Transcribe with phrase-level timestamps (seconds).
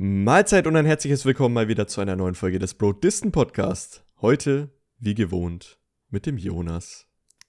[0.00, 4.06] Mahlzeit und ein herzliches Willkommen mal wieder zu einer neuen Folge des Bro Disten Podcast.
[4.20, 7.08] Heute, wie gewohnt, mit dem Jonas.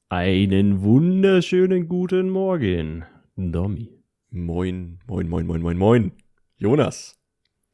[0.09, 4.01] Einen wunderschönen guten Morgen, Domi.
[4.31, 6.11] Moin, moin, moin, moin, moin, moin.
[6.57, 7.19] Jonas,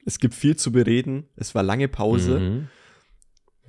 [0.06, 1.30] es gibt viel zu bereden.
[1.38, 2.40] Es war lange Pause.
[2.42, 2.68] Mhm.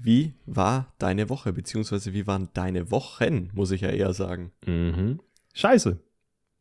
[0.01, 4.51] Wie war deine Woche, beziehungsweise wie waren deine Wochen, muss ich ja eher sagen.
[4.67, 5.21] Mhm.
[5.55, 6.01] Scheiße.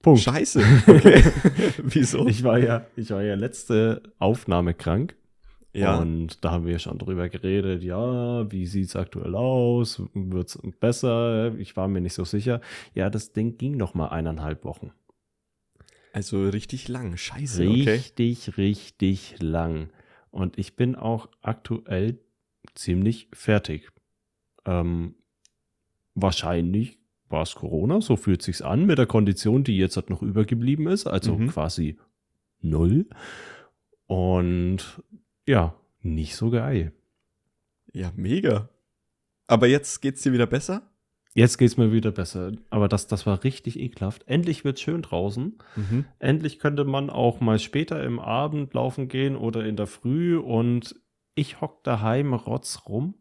[0.06, 0.22] Punkt.
[0.22, 0.62] Scheiße.
[0.88, 1.24] Okay.
[1.84, 2.28] Wieso?
[2.28, 5.16] Ich war ja, ich war ja letzte Aufnahme krank.
[5.74, 5.98] ja.
[5.98, 10.04] Und da haben wir schon drüber geredet, ja, wie sieht's aktuell aus?
[10.14, 11.56] Wird's besser?
[11.57, 12.62] Ich war mir nicht so sicher.
[12.93, 14.92] Ja, das Ding ging noch mal eineinhalb Wochen.
[16.14, 17.18] Also richtig lang.
[17.18, 17.90] Scheiße, okay.
[17.90, 19.90] Richtig, richtig lang.
[20.29, 22.20] Und ich bin auch aktuell
[22.76, 23.90] ziemlich fertig.
[24.65, 25.15] Ähm,
[26.14, 27.00] wahrscheinlich
[27.36, 30.88] war es Corona, so fühlt sich's an, mit der Kondition, die jetzt halt noch übergeblieben
[30.88, 31.50] ist, also Mhm.
[31.50, 31.98] quasi
[32.62, 33.06] null.
[34.08, 35.03] Und
[35.48, 36.94] ja, nicht so geil.
[37.94, 38.70] Ja, mega.
[39.48, 40.82] Aber jetzt geht's dir wieder besser?
[41.34, 42.54] Jetzt geht's mir wieder besser.
[42.70, 44.24] Aber das, das war richtig ekelhaft.
[44.28, 45.58] Endlich wird's schön draußen.
[45.76, 46.06] Mhm.
[46.20, 50.96] Endlich könnte man auch mal später im Abend laufen gehen oder in der Früh und
[51.36, 53.16] ich hock daheim rotz rum,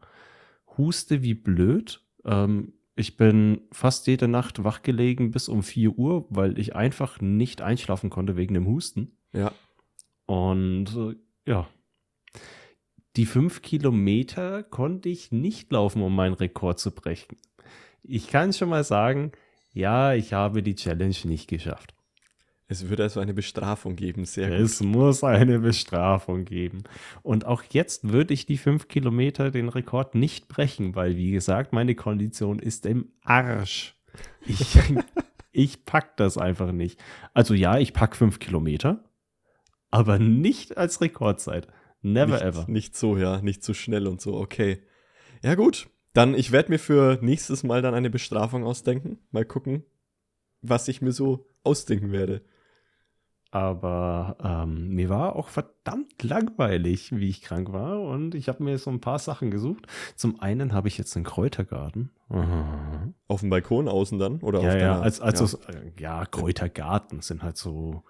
[0.78, 2.02] huste wie blöd.
[2.24, 7.20] Ähm, ich bin fast jede Nacht wach gelegen bis um 4 Uhr, weil ich einfach
[7.20, 9.16] nicht einschlafen konnte wegen dem Husten.
[9.32, 9.52] Ja.
[10.26, 11.16] Und äh,
[11.50, 11.68] ja,
[13.16, 17.36] die fünf Kilometer konnte ich nicht laufen, um meinen Rekord zu brechen.
[18.02, 19.32] Ich kann schon mal sagen,
[19.72, 21.94] ja, ich habe die Challenge nicht geschafft.
[22.66, 24.24] Es wird also eine Bestrafung geben.
[24.24, 24.58] Sehr gut.
[24.58, 26.84] Es muss eine Bestrafung geben.
[27.22, 31.72] Und auch jetzt würde ich die fünf Kilometer den Rekord nicht brechen, weil, wie gesagt,
[31.72, 33.96] meine Kondition ist im Arsch.
[34.46, 34.78] Ich,
[35.52, 37.02] ich pack das einfach nicht.
[37.34, 39.04] Also ja, ich pack fünf Kilometer,
[39.90, 41.68] aber nicht als Rekordzeit.
[42.00, 42.64] Never nicht, ever.
[42.68, 44.82] Nicht so, ja, nicht so schnell und so, okay.
[45.42, 45.88] Ja, gut.
[46.14, 49.18] Dann, ich werde mir für nächstes Mal dann eine Bestrafung ausdenken.
[49.32, 49.84] Mal gucken,
[50.62, 52.42] was ich mir so ausdenken werde.
[53.54, 58.00] Aber ähm, mir war auch verdammt langweilig, wie ich krank war.
[58.00, 59.86] Und ich habe mir so ein paar Sachen gesucht.
[60.16, 62.10] Zum einen habe ich jetzt einen Kräutergarten.
[62.30, 63.14] Aha.
[63.28, 64.40] Auf dem Balkon außen dann?
[64.40, 65.80] Oder Ja, auf ja, als, also, ja, ja.
[66.00, 68.02] ja, Kräutergarten sind halt so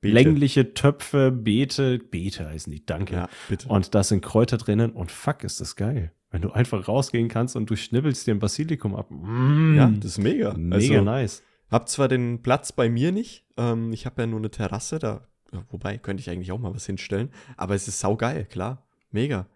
[0.00, 0.14] Beete.
[0.14, 3.14] längliche Töpfe, Beete, Beete heißen die, danke.
[3.14, 3.68] Ja, bitte.
[3.68, 6.12] Und da sind Kräuter drinnen und fuck, ist das geil.
[6.30, 9.10] Wenn du einfach rausgehen kannst und du schnibbelst dir ein Basilikum ab.
[9.10, 10.54] Mm, ja, das ist mega.
[10.54, 11.42] mega also, nice.
[11.72, 13.44] Hab zwar den Platz bei mir nicht.
[13.56, 16.74] Ähm, ich habe ja nur eine Terrasse, da, ja, wobei könnte ich eigentlich auch mal
[16.74, 17.30] was hinstellen.
[17.56, 18.86] Aber es ist saugeil, klar.
[19.10, 19.46] Mega.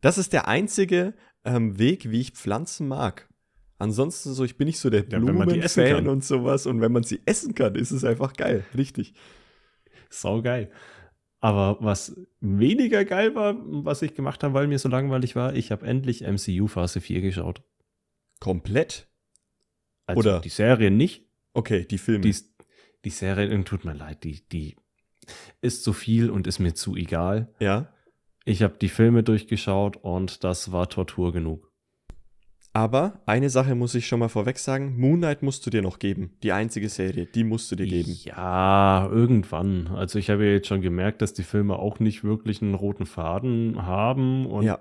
[0.00, 3.28] Das ist der einzige ähm, Weg, wie ich Pflanzen mag.
[3.78, 6.08] Ansonsten so, ich bin nicht so der Ja, Blumenfan kann.
[6.08, 6.66] und sowas.
[6.66, 8.64] Und wenn man sie essen kann, ist es einfach geil.
[8.76, 9.14] Richtig.
[10.10, 10.70] Sau geil.
[11.40, 15.72] Aber was weniger geil war, was ich gemacht habe, weil mir so langweilig war, ich
[15.72, 17.62] habe endlich MCU Phase 4 geschaut.
[18.38, 19.08] Komplett?
[20.06, 21.24] Also Oder- die Serie nicht.
[21.52, 22.20] Okay, die Filme.
[22.20, 22.34] Die,
[23.04, 24.76] die Serie, tut mir leid, die, die
[25.60, 27.52] ist zu viel und ist mir zu egal.
[27.58, 27.92] ja.
[28.46, 31.70] Ich habe die Filme durchgeschaut und das war Tortur genug.
[32.72, 36.36] Aber eine Sache muss ich schon mal vorweg sagen: Moonlight musst du dir noch geben.
[36.42, 38.16] Die einzige Serie, die musst du dir geben.
[38.22, 39.88] Ja, irgendwann.
[39.88, 43.06] Also ich habe ja jetzt schon gemerkt, dass die Filme auch nicht wirklich einen roten
[43.06, 44.80] Faden haben und ja.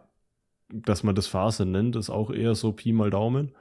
[0.69, 3.51] dass man das Phase nennt, ist auch eher so Pi mal Daumen.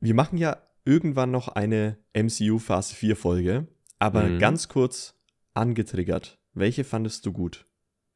[0.00, 3.66] Wir machen ja irgendwann noch eine MCU Phase 4 Folge,
[3.98, 4.38] aber Mhm.
[4.38, 5.14] ganz kurz
[5.54, 6.38] angetriggert.
[6.54, 7.66] Welche fandest du gut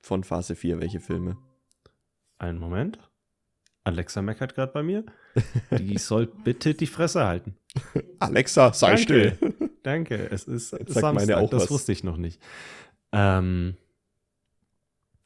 [0.01, 0.81] von Phase 4?
[0.81, 1.37] Welche Filme?
[2.39, 2.99] Einen Moment.
[3.85, 5.05] Alexa meckert gerade bei mir.
[5.79, 7.57] Die soll bitte die Fresse halten.
[8.19, 9.03] Alexa, sei Danke.
[9.03, 9.55] still.
[9.83, 11.71] Danke, es ist Jetzt Samstag, meine auch das was.
[11.71, 12.41] wusste ich noch nicht.
[13.13, 13.77] Ähm,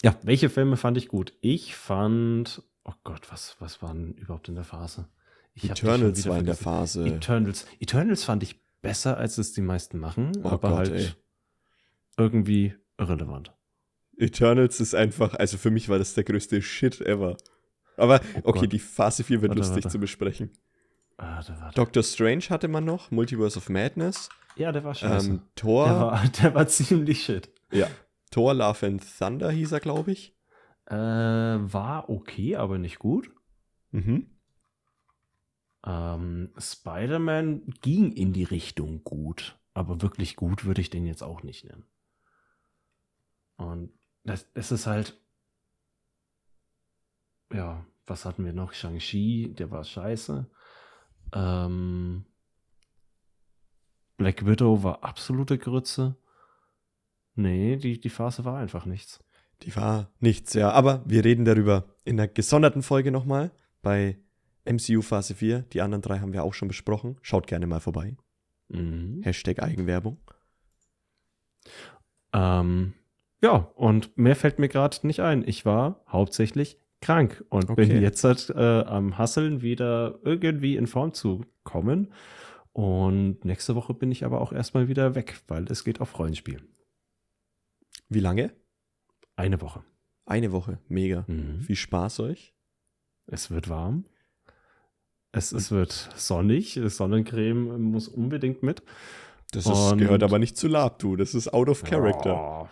[0.02, 1.32] ja, welche Filme fand ich gut?
[1.40, 5.08] Ich fand, oh Gott, was, was waren überhaupt in der Phase?
[5.54, 6.56] Ich Eternals war in der.
[6.56, 7.06] Phase.
[7.06, 7.66] Eternals.
[7.80, 11.08] Eternals fand ich besser, als es die meisten machen, Oh aber Gott, halt ey.
[12.16, 13.52] irgendwie irrelevant.
[14.16, 17.36] Eternals ist einfach, also für mich war das der größte Shit ever.
[17.96, 18.72] Aber Oh okay, Gott.
[18.72, 19.88] die Phase 4 wird Warte, lustig warte.
[19.92, 20.50] zu besprechen.
[21.16, 21.74] Warte, warte.
[21.76, 24.28] Doctor Strange hatte man noch, Multiverse of Madness.
[24.56, 25.28] ja, der war scheiße.
[25.30, 27.50] Ähm, Thor, der, war, der war ziemlich shit.
[27.72, 27.88] ja.
[28.30, 30.34] Thor Love and Thunder hieß er, glaube ich.
[30.86, 33.30] Äh, war okay, aber nicht gut.
[33.92, 34.26] Mhm.
[35.84, 41.42] Ähm, Spider-Man ging in die Richtung gut, aber wirklich gut würde ich den jetzt auch
[41.42, 41.84] nicht nennen.
[43.56, 43.92] Und
[44.24, 45.20] das, das ist halt,
[47.52, 48.72] ja, was hatten wir noch?
[48.72, 50.50] Shang-Chi, der war scheiße.
[51.32, 52.24] Ähm,
[54.16, 56.16] Black Widow war absolute Grütze.
[57.34, 59.22] Nee, die, die Phase war einfach nichts.
[59.62, 60.70] Die war nichts, ja.
[60.70, 63.50] Aber wir reden darüber in einer gesonderten Folge nochmal
[63.82, 64.18] bei
[64.64, 65.60] MCU Phase 4.
[65.72, 67.16] Die anderen drei haben wir auch schon besprochen.
[67.22, 68.16] Schaut gerne mal vorbei.
[68.68, 69.20] Mhm.
[69.22, 70.18] Hashtag Eigenwerbung.
[72.32, 72.94] Ähm,
[73.42, 75.46] ja, und mehr fällt mir gerade nicht ein.
[75.46, 77.86] Ich war hauptsächlich krank und Okay.
[77.86, 82.12] bin jetzt halt, äh, am Hasseln wieder irgendwie in Form zu kommen.
[82.72, 86.62] Und nächste Woche bin ich aber auch erstmal wieder weg, weil es geht auf Rollenspiel.
[88.08, 88.52] Wie lange?
[89.36, 89.84] Eine Woche.
[90.26, 90.78] Eine Woche.
[90.88, 91.24] Mega.
[91.28, 91.60] Mhm.
[91.60, 92.54] Viel Spaß euch.
[93.26, 94.06] Es wird warm.
[95.36, 96.80] Es, es wird sonnig.
[96.86, 98.82] Sonnencreme muss unbedingt mit.
[99.52, 101.16] Das ist- gehört aber nicht zu Lab, du.
[101.16, 102.30] Das ist out of character.
[102.30, 102.68] Ja,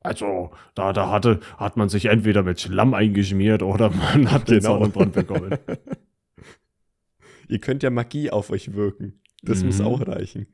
[0.00, 4.60] also, da, da hatte, hat man sich entweder mit Schlamm eingeschmiert oder man hat den
[4.60, 4.78] Genau.
[4.78, 5.58] Sonnenbrand bekommen.
[7.48, 9.20] Ihr könnt ja Magie auf euch wirken.
[9.42, 9.86] Das muss Mhm.
[9.86, 10.46] auch reichen.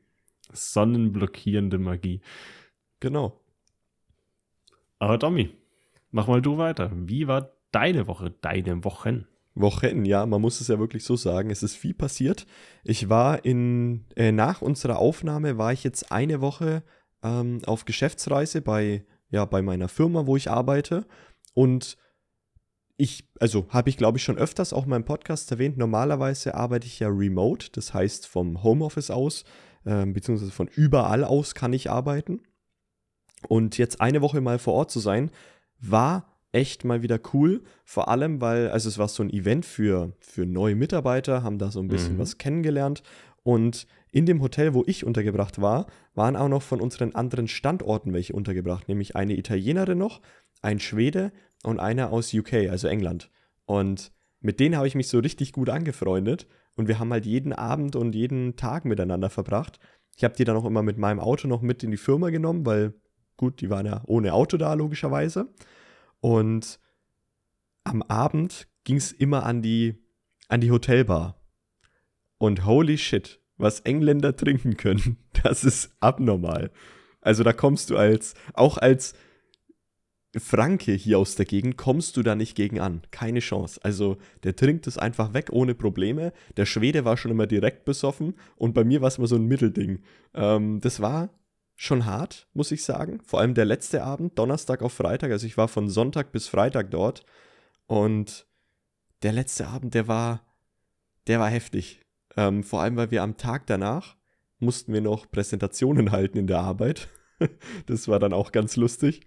[0.52, 2.20] Sonnenblockierende Magie.
[3.00, 3.40] Genau.
[4.98, 5.50] Aber Tommy,
[6.10, 6.90] mach mal du weiter.
[6.94, 9.26] Wie war deine Woche, deine Wochen?
[9.54, 11.50] Wochen, ja, man muss es ja wirklich so sagen.
[11.50, 12.46] Es ist viel passiert.
[12.84, 16.82] Ich war in, äh, nach unserer Aufnahme war ich jetzt eine Woche
[17.22, 21.06] ähm, auf Geschäftsreise bei, ja, bei meiner Firma, wo ich arbeite.
[21.54, 21.98] Und
[22.96, 26.86] ich, also habe ich glaube ich schon öfters auch in meinem Podcast erwähnt, normalerweise arbeite
[26.86, 29.44] ich ja remote, das heißt vom Homeoffice aus,
[29.84, 32.40] ähm, beziehungsweise von überall aus kann ich arbeiten.
[33.48, 35.30] Und jetzt eine Woche mal vor Ort zu sein,
[35.80, 37.62] war echt mal wieder cool.
[37.84, 41.70] Vor allem, weil, also es war so ein Event für, für neue Mitarbeiter, haben da
[41.70, 42.18] so ein bisschen Mhm.
[42.18, 43.02] was kennengelernt.
[43.42, 48.12] Und in dem Hotel, wo ich untergebracht war, waren auch noch von unseren anderen Standorten
[48.12, 50.20] welche untergebracht, nämlich eine Italienerin noch,
[50.60, 51.32] ein Schwede
[51.64, 53.30] und einer aus UK, also England.
[53.64, 56.46] Und mit denen habe ich mich so richtig gut angefreundet
[56.76, 59.78] und wir haben halt jeden Abend und jeden Tag miteinander verbracht.
[60.16, 62.66] Ich habe die dann auch immer mit meinem Auto noch mit in die Firma genommen,
[62.66, 62.92] weil
[63.36, 65.48] gut, die waren ja ohne Auto da, logischerweise.
[66.22, 66.78] Und
[67.82, 69.96] am Abend ging es immer an die,
[70.48, 71.36] an die Hotelbar.
[72.38, 76.70] Und holy shit, was Engländer trinken können, das ist abnormal.
[77.20, 79.14] Also da kommst du als, auch als
[80.36, 83.02] Franke hier aus der Gegend, kommst du da nicht gegen an.
[83.10, 83.80] Keine Chance.
[83.82, 86.32] Also der trinkt es einfach weg ohne Probleme.
[86.56, 89.46] Der Schwede war schon immer direkt besoffen und bei mir war es immer so ein
[89.46, 90.02] Mittelding.
[90.34, 91.30] Ähm, das war
[91.82, 93.20] schon hart, muss ich sagen.
[93.24, 95.32] Vor allem der letzte Abend, Donnerstag auf Freitag.
[95.32, 97.24] Also ich war von Sonntag bis Freitag dort.
[97.86, 98.46] Und
[99.24, 100.46] der letzte Abend, der war,
[101.26, 102.00] der war heftig.
[102.36, 104.16] Ähm, vor allem, weil wir am Tag danach
[104.60, 107.08] mussten wir noch Präsentationen halten in der Arbeit.
[107.86, 109.26] das war dann auch ganz lustig.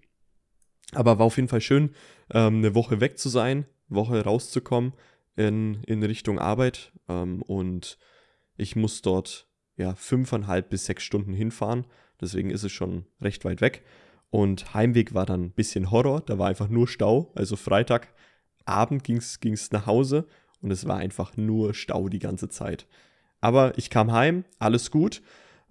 [0.93, 1.93] Aber war auf jeden Fall schön,
[2.31, 4.93] ähm, eine Woche weg zu sein, Woche rauszukommen
[5.35, 6.93] in, in Richtung Arbeit.
[7.09, 7.97] Ähm, und
[8.55, 11.85] ich muss dort ja fünfeinhalb bis sechs Stunden hinfahren.
[12.21, 13.83] Deswegen ist es schon recht weit weg.
[14.29, 16.21] Und Heimweg war dann ein bisschen Horror.
[16.21, 17.31] Da war einfach nur Stau.
[17.35, 20.27] Also Freitagabend ging es nach Hause
[20.61, 22.87] und es war einfach nur Stau die ganze Zeit.
[23.41, 25.21] Aber ich kam heim, alles gut.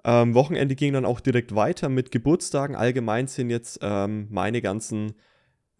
[0.05, 2.77] Ähm, Wochenende ging dann auch direkt weiter mit Geburtstagen.
[2.77, 5.15] Allgemein sind jetzt ähm, meine ganzen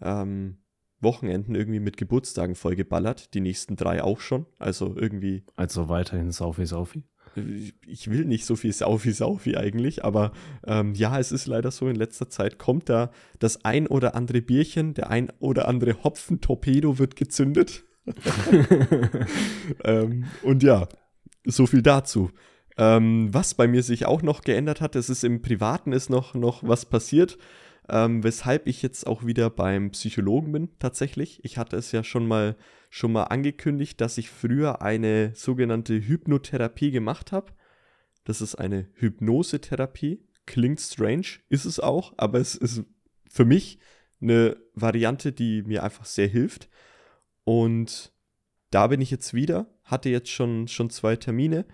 [0.01, 0.59] ähm,
[1.01, 3.35] Wochenenden irgendwie mit Geburtstagen vollgeballert.
[3.35, 4.47] Die nächsten drei auch schon.
[4.59, 7.05] Also irgendwie Also weiterhin Saufi Saufi.
[7.87, 10.33] Ich will nicht so viel Saufi Saufi eigentlich, aber
[10.67, 14.41] ähm, ja, es ist leider so, in letzter Zeit kommt da das ein oder andere
[14.41, 17.85] Bierchen, der ein oder andere Hopfen-Torpedo wird gezündet.
[19.85, 20.89] ähm, und ja,
[21.45, 22.31] so viel dazu.
[22.77, 26.35] Ähm, was bei mir sich auch noch geändert hat, es ist im Privaten ist noch,
[26.35, 27.39] noch was passiert,
[27.89, 31.45] ähm, weshalb ich jetzt auch wieder beim Psychologen bin, tatsächlich.
[31.45, 32.57] Ich hatte es ja schon mal,
[32.95, 37.53] schon mal angekündigt, dass ich früher eine sogenannte Hypnotherapie gemacht habe.
[38.23, 40.25] Das ist eine Hypnosetherapie.
[40.47, 42.85] Klingt strange, ist es auch, aber es ist
[43.29, 43.81] für mich
[44.21, 46.69] eine Variante, die mir einfach sehr hilft.
[47.43, 48.13] Und
[48.71, 51.67] da bin ich jetzt wieder, hatte jetzt schon, schon zwei Termine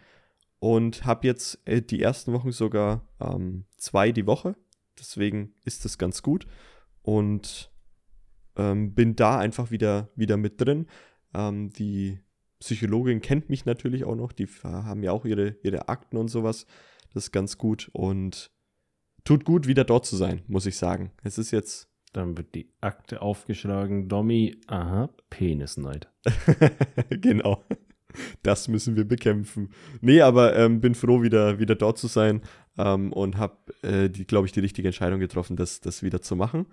[0.58, 4.56] und habe jetzt äh, die ersten Wochen sogar ähm, zwei die Woche.
[4.98, 6.46] Deswegen ist das ganz gut
[7.02, 7.70] und
[8.60, 10.86] ähm, bin da einfach wieder, wieder mit drin.
[11.34, 12.20] Ähm, die
[12.60, 16.66] Psychologin kennt mich natürlich auch noch, die haben ja auch ihre, ihre Akten und sowas.
[17.14, 18.50] Das ist ganz gut und
[19.24, 21.10] tut gut, wieder dort zu sein, muss ich sagen.
[21.24, 24.08] Es ist jetzt Dann wird die Akte aufgeschlagen.
[24.08, 26.10] Dommy, aha, Penisneid.
[27.10, 27.64] genau.
[28.42, 29.70] Das müssen wir bekämpfen.
[30.00, 32.42] Nee, aber ähm, bin froh, wieder, wieder dort zu sein
[32.76, 36.66] ähm, und habe, äh, glaube ich, die richtige Entscheidung getroffen, das, das wieder zu machen.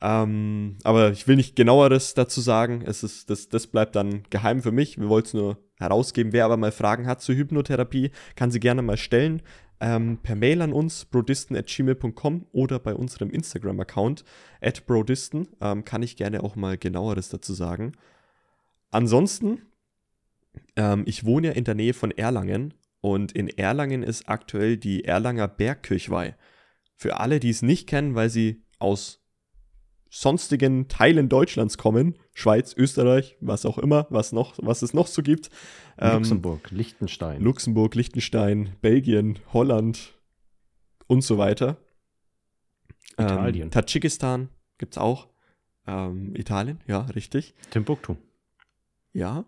[0.00, 2.82] Ähm, aber ich will nicht genaueres dazu sagen.
[2.86, 4.98] Es ist, das, das bleibt dann geheim für mich.
[4.98, 6.32] Wir wollten es nur herausgeben.
[6.32, 9.42] Wer aber mal Fragen hat zur Hypnotherapie, kann sie gerne mal stellen.
[9.80, 14.24] Ähm, per Mail an uns, brodisten.gmail.com oder bei unserem Instagram-Account,
[14.60, 17.92] at brodisten, ähm, kann ich gerne auch mal genaueres dazu sagen.
[18.90, 19.62] Ansonsten,
[20.74, 25.04] ähm, ich wohne ja in der Nähe von Erlangen und in Erlangen ist aktuell die
[25.04, 26.34] Erlanger Bergkirchweih.
[26.96, 29.17] Für alle, die es nicht kennen, weil sie aus
[30.10, 35.22] sonstigen Teilen Deutschlands kommen, Schweiz, Österreich, was auch immer, was noch, was es noch so
[35.22, 35.50] gibt.
[35.98, 37.40] Ähm, Luxemburg, Liechtenstein.
[37.42, 40.14] Luxemburg, Liechtenstein, Belgien, Holland
[41.06, 41.76] und so weiter.
[43.18, 43.62] Ähm, Italien.
[43.64, 44.48] Ähm, Tadschikistan
[44.78, 45.28] gibt es auch.
[45.86, 47.54] Ähm, Italien, ja, richtig.
[47.70, 48.16] Timbuktu.
[49.12, 49.44] Ja.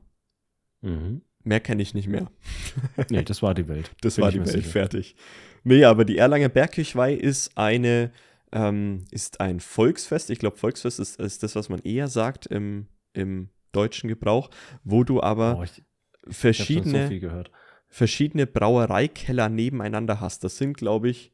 [0.80, 1.22] Mhm.
[1.42, 2.30] Mehr kenne ich nicht mehr.
[3.10, 3.90] nee, das war die Welt.
[4.02, 4.68] Das Bin war die Welt, sicher.
[4.68, 5.16] fertig.
[5.64, 8.10] Nee, aber die Erlanger Bergkirchweih ist eine
[8.52, 10.30] ähm, ist ein Volksfest.
[10.30, 14.50] Ich glaube, Volksfest ist, ist, das, was man eher sagt im, im deutschen Gebrauch,
[14.84, 15.82] wo du aber oh, ich,
[16.28, 17.42] verschiedene, ich so
[17.88, 20.44] verschiedene Brauereikeller nebeneinander hast.
[20.44, 21.32] Das sind, glaube ich,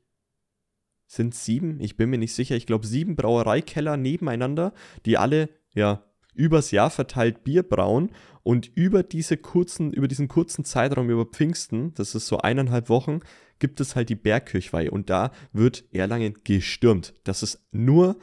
[1.07, 4.73] sind sieben, ich bin mir nicht sicher, ich glaube sieben Brauereikeller nebeneinander,
[5.05, 6.05] die alle, ja,
[6.37, 8.11] übers Jahr verteilt Bier brauen
[8.43, 13.21] und über diese kurzen, über diesen kurzen Zeitraum über Pfingsten, das ist so eineinhalb Wochen,
[13.59, 17.15] gibt es halt die Bergkirchweih und da wird Erlangen gestürmt.
[17.25, 18.17] Das ist nur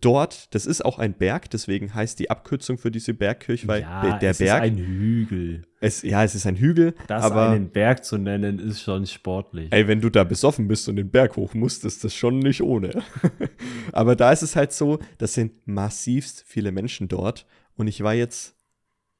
[0.00, 4.30] dort, das ist auch ein Berg, deswegen heißt die Abkürzung für diese Bergkirchweih ja, der
[4.30, 4.64] es Berg.
[4.64, 5.66] Es ist ein Hügel.
[5.80, 6.94] Es, ja, es ist ein Hügel.
[7.06, 9.72] Das aber, einen Berg zu nennen, ist schon sportlich.
[9.72, 12.62] Ey, wenn du da besoffen bist und den Berg hoch musst, ist das schon nicht
[12.62, 13.02] ohne.
[13.92, 17.46] aber da ist es halt so, das sind massivst viele Menschen dort.
[17.76, 18.56] Und ich war jetzt,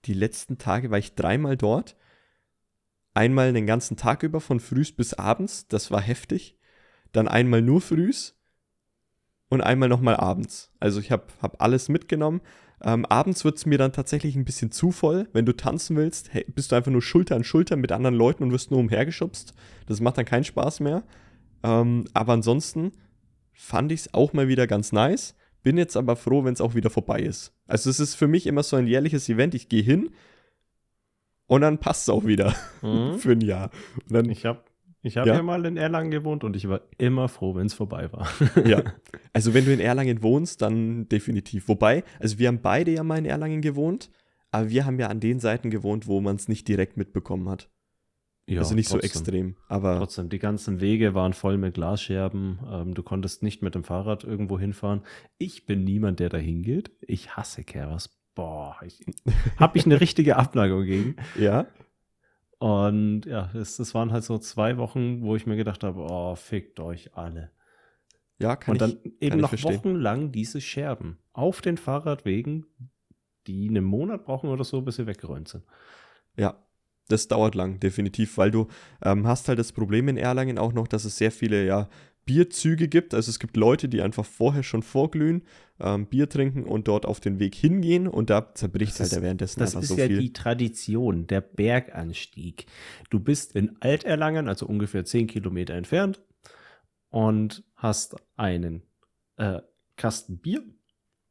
[0.04, 1.96] die letzten Tage war ich dreimal dort
[3.16, 6.58] einmal den ganzen Tag über von frühs bis abends, das war heftig.
[7.12, 8.35] Dann einmal nur frühs
[9.48, 10.70] und einmal nochmal abends.
[10.80, 12.40] Also ich habe hab alles mitgenommen.
[12.82, 15.28] Ähm, abends wird es mir dann tatsächlich ein bisschen zu voll.
[15.32, 18.42] Wenn du tanzen willst, hey, bist du einfach nur Schulter an Schulter mit anderen Leuten
[18.42, 19.54] und wirst nur umhergeschubst.
[19.86, 21.04] Das macht dann keinen Spaß mehr.
[21.62, 22.92] Ähm, aber ansonsten
[23.52, 25.34] fand ich es auch mal wieder ganz nice.
[25.62, 27.52] Bin jetzt aber froh, wenn es auch wieder vorbei ist.
[27.66, 29.54] Also es ist für mich immer so ein jährliches Event.
[29.54, 30.10] Ich gehe hin,
[31.46, 33.14] und dann passt es auch wieder mhm.
[33.18, 33.70] für ein Jahr.
[34.04, 34.62] Und dann, ich habe
[35.06, 35.34] ich hab ja.
[35.34, 38.28] ja mal in Erlangen gewohnt und ich war immer froh, wenn es vorbei war.
[38.66, 38.82] ja,
[39.32, 41.68] also wenn du in Erlangen wohnst, dann definitiv.
[41.68, 44.10] Wobei, also wir haben beide ja mal in Erlangen gewohnt,
[44.50, 47.70] aber wir haben ja an den Seiten gewohnt, wo man es nicht direkt mitbekommen hat.
[48.48, 49.10] Ja, also nicht trotzdem.
[49.10, 49.98] so extrem, aber.
[49.98, 52.60] Trotzdem, die ganzen Wege waren voll mit Glasscherben.
[52.70, 55.02] Ähm, du konntest nicht mit dem Fahrrad irgendwo hinfahren.
[55.38, 56.92] Ich bin niemand, der da hingeht.
[57.00, 59.04] Ich hasse Keras boah, ich,
[59.56, 61.16] habe ich eine richtige Abneigung gegen.
[61.36, 61.66] Ja.
[62.58, 66.34] Und ja, es, das waren halt so zwei Wochen, wo ich mir gedacht habe, oh,
[66.34, 67.50] fickt euch alle.
[68.38, 72.66] Ja, kann Und dann ich, eben noch wochenlang diese Scherben auf den Fahrradwegen,
[73.46, 75.64] die einen Monat brauchen oder so, bis sie weggeräumt sind.
[76.36, 76.62] Ja,
[77.08, 78.66] das dauert lang, definitiv, weil du
[79.02, 81.88] ähm, hast halt das Problem in Erlangen auch noch, dass es sehr viele ja,
[82.26, 83.14] Bierzüge gibt.
[83.14, 85.42] Also es gibt Leute, die einfach vorher schon vorglühen,
[85.80, 89.74] ähm, Bier trinken und dort auf den Weg hingehen und da zerbricht halt währenddessen das
[89.74, 90.04] einfach so viel.
[90.04, 92.66] Das ist ja die Tradition, der Berganstieg.
[93.08, 96.20] Du bist in Alterlangen, also ungefähr 10 Kilometer entfernt
[97.08, 98.82] und hast einen
[99.36, 99.60] äh,
[99.96, 100.62] Kasten Bier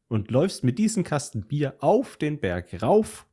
[0.08, 3.28] und läufst mit diesem Kasten Bier auf den Berg rauf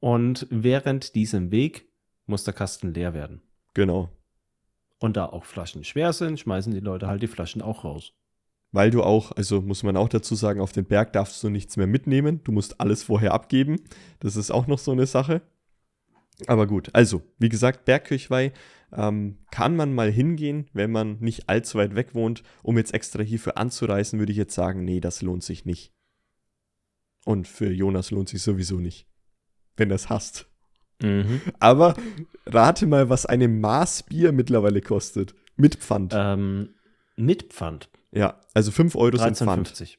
[0.00, 1.88] und während diesem Weg
[2.26, 3.42] muss der Kasten leer werden.
[3.74, 4.10] Genau.
[5.00, 8.14] Und da auch Flaschen schwer sind, schmeißen die Leute halt die Flaschen auch raus.
[8.72, 11.76] Weil du auch, also muss man auch dazu sagen, auf den Berg darfst du nichts
[11.76, 12.40] mehr mitnehmen.
[12.42, 13.80] Du musst alles vorher abgeben.
[14.18, 15.42] Das ist auch noch so eine Sache.
[16.48, 18.52] Aber gut, also, wie gesagt, Bergkirchweih
[18.92, 22.42] ähm, kann man mal hingehen, wenn man nicht allzu weit weg wohnt.
[22.62, 25.92] Um jetzt extra hierfür anzureisen, würde ich jetzt sagen, nee, das lohnt sich nicht.
[27.24, 29.06] Und für Jonas lohnt sich sowieso nicht.
[29.76, 30.50] Wenn er es hasst.
[31.04, 31.40] Mhm.
[31.58, 31.94] Aber
[32.46, 35.34] rate mal, was eine Maß Bier mittlerweile kostet.
[35.56, 36.12] Mit Pfand.
[36.16, 36.74] Ähm,
[37.16, 37.90] mit Pfand.
[38.10, 39.68] Ja, also 5 Euro sind Pfand.
[39.68, 39.98] 13,50.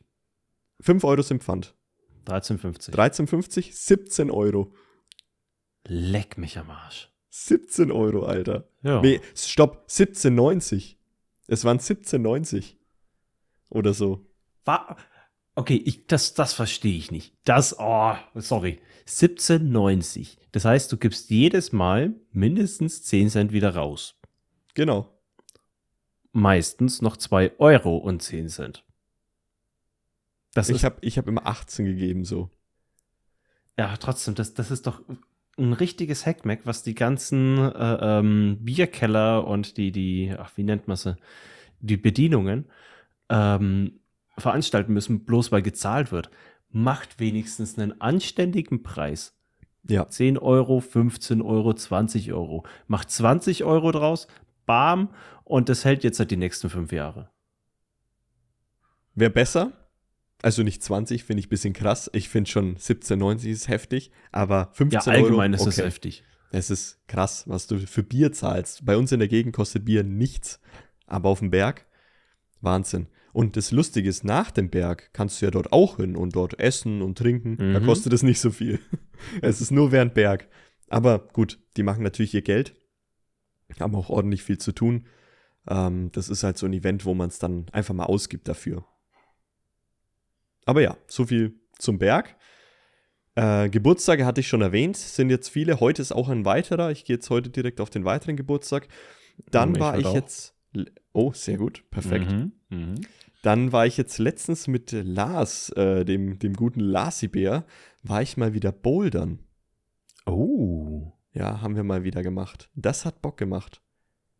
[0.81, 1.75] 5 Euro sind Pfand.
[2.27, 2.91] 13,50.
[2.91, 4.73] 13,50, 17 Euro.
[5.87, 7.11] Leck mich am Arsch.
[7.29, 8.67] 17 Euro, Alter.
[8.81, 9.01] Ja.
[9.01, 10.95] Nee, stopp, 17,90.
[11.47, 12.77] Es waren 17,90.
[13.69, 14.25] Oder so.
[14.63, 14.97] War,
[15.55, 17.33] okay, ich, das, das verstehe ich nicht.
[17.45, 18.79] Das, oh, sorry.
[19.07, 20.37] 17,90.
[20.51, 24.19] Das heißt, du gibst jedes Mal mindestens 10 Cent wieder raus.
[24.73, 25.11] Genau.
[26.31, 28.85] Meistens noch 2 Euro und 10 Cent.
[30.53, 32.49] Das ich habe ich hab immer 18 gegeben, so.
[33.77, 35.01] Ja, trotzdem, das, das ist doch
[35.57, 40.87] ein richtiges Hackmack, was die ganzen äh, ähm, Bierkeller und die, die, ach, wie nennt
[40.87, 41.17] man sie,
[41.79, 42.69] die Bedienungen,
[43.29, 43.99] ähm,
[44.37, 46.29] veranstalten müssen, bloß weil gezahlt wird.
[46.69, 49.37] Macht wenigstens einen anständigen Preis.
[49.87, 50.09] Ja.
[50.09, 52.65] 10 Euro, 15 Euro, 20 Euro.
[52.87, 54.27] Macht 20 Euro draus,
[54.65, 55.09] bam,
[55.43, 57.29] und das hält jetzt halt die nächsten fünf Jahre.
[59.13, 59.71] Wäre besser.
[60.41, 62.09] Also nicht 20, finde ich ein bisschen krass.
[62.13, 65.25] Ich finde schon 17,90 ist heftig, aber 15 Ja, Euro.
[65.25, 65.87] allgemein ist es okay.
[65.87, 66.23] heftig.
[66.51, 68.85] Es ist krass, was du für Bier zahlst.
[68.85, 70.59] Bei uns in der Gegend kostet Bier nichts,
[71.07, 71.85] aber auf dem Berg
[72.61, 73.07] Wahnsinn.
[73.35, 76.57] Und das Lustige ist, nach dem Berg kannst du ja dort auch hin und dort
[76.57, 77.57] essen und trinken.
[77.73, 77.85] Da Mhm.
[77.85, 78.79] kostet es nicht so viel.
[79.41, 80.47] es ist nur während Berg.
[80.87, 82.75] Aber gut, die machen natürlich ihr Geld,
[83.77, 85.07] haben auch ordentlich viel zu tun.
[85.67, 88.85] Ähm, das ist halt so ein Event, wo man es dann einfach mal ausgibt dafür.
[90.65, 92.37] Aber ja, so viel zum Berg.
[93.35, 95.81] Äh, Geburtstage hatte ich schon erwähnt, sind jetzt viele.
[95.81, 96.91] Heute ist auch ein weiterer.
[96.91, 98.87] Ich gehe jetzt heute direkt auf den weiteren Geburtstag.
[99.51, 100.15] Dann Ich war ich auch.
[100.15, 100.55] jetzt.
[101.11, 102.31] Oh, sehr gut, perfekt.
[102.31, 102.51] Mhm.
[102.69, 102.95] Mhm.
[103.45, 107.63] Dann war ich jetzt letztens mit Lars, äh, dem, dem guten Larsi-Bär,
[108.01, 109.37] war ich mal wieder bouldern.
[110.25, 111.11] Oh.
[111.31, 112.71] Ja, haben wir mal wieder gemacht.
[112.73, 113.83] Das hat Bock gemacht.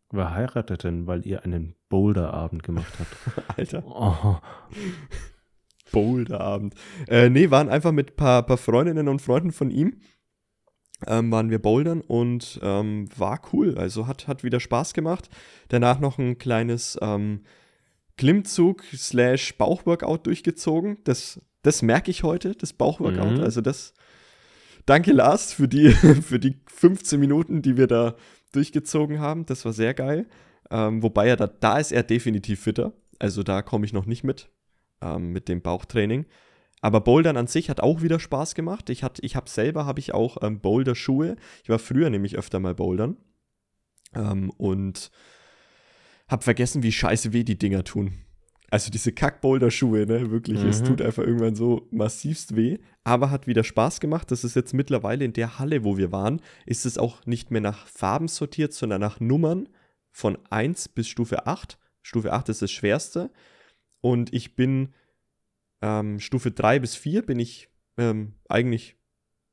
[0.09, 3.50] Wer heiratet denn, weil ihr einen Boulderabend gemacht habt?
[3.59, 3.83] Alter.
[3.85, 4.39] Oh.
[5.91, 6.74] Boulderabend.
[7.07, 10.00] Äh, nee, waren einfach mit ein paar, paar Freundinnen und Freunden von ihm.
[11.05, 13.77] Ähm, waren wir bouldern und ähm, war cool.
[13.77, 15.29] Also hat, hat wieder Spaß gemacht.
[15.67, 17.41] Danach noch ein kleines ähm,
[18.17, 20.98] Klimmzug slash Bauchworkout durchgezogen.
[21.03, 23.38] Das, das merke ich heute, das Bauchworkout.
[23.38, 23.43] Mhm.
[23.43, 23.93] Also das.
[24.86, 25.89] Danke, Lars, für die,
[26.22, 28.15] für die 15 Minuten, die wir da
[28.51, 29.45] durchgezogen haben.
[29.45, 30.27] Das war sehr geil.
[30.72, 32.93] Ähm, wobei er da, da ist er definitiv fitter.
[33.19, 34.50] Also da komme ich noch nicht mit
[35.01, 36.25] ähm, mit dem Bauchtraining.
[36.81, 38.89] Aber Bouldern an sich hat auch wieder Spaß gemacht.
[38.89, 41.36] Ich, hat- ich habe selber habe ich auch ähm, Boulder-Schuhe.
[41.63, 43.17] Ich war früher nämlich öfter mal bouldern.
[44.13, 45.10] Ähm, und
[46.27, 48.13] habe vergessen, wie scheiße weh die Dinger tun.
[48.72, 50.86] Also diese Kack-Boulder-Schuhe, ne, wirklich, es Mhm.
[50.86, 52.79] tut einfach irgendwann so massivst weh.
[53.03, 54.32] Aber hat wieder Spaß gemacht.
[54.32, 57.62] Das ist jetzt mittlerweile in der Halle, wo wir waren, ist es auch nicht mehr
[57.62, 59.70] nach Farben sortiert, sondern nach Nummern
[60.12, 61.77] von 1 bis Stufe 8.
[62.01, 63.32] Stufe 8 ist das schwerste.
[64.01, 64.94] Und ich bin
[65.82, 68.98] ähm, Stufe 3 bis 4 bin ich ähm, eigentlich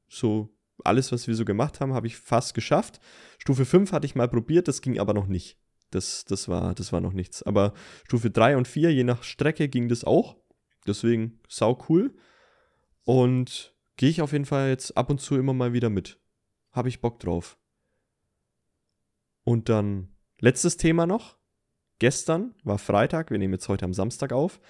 [0.08, 0.48] so,
[0.84, 2.98] alles, was wir so gemacht haben, habe ich fast geschafft.
[3.38, 5.58] Stufe 5 hatte ich mal probiert, das ging aber noch nicht.
[5.94, 7.42] Das, das, war, das war noch nichts.
[7.42, 7.72] Aber
[8.04, 10.36] Stufe 3 und 4, je nach Strecke, ging das auch.
[10.86, 12.14] Deswegen sau cool.
[13.04, 16.18] Und gehe ich auf jeden Fall jetzt ab und zu immer mal wieder mit.
[16.72, 17.58] Habe ich Bock drauf.
[19.44, 21.36] Und dann letztes Thema noch.
[21.98, 24.60] Gestern war Freitag, wir nehmen jetzt heute am Samstag auf,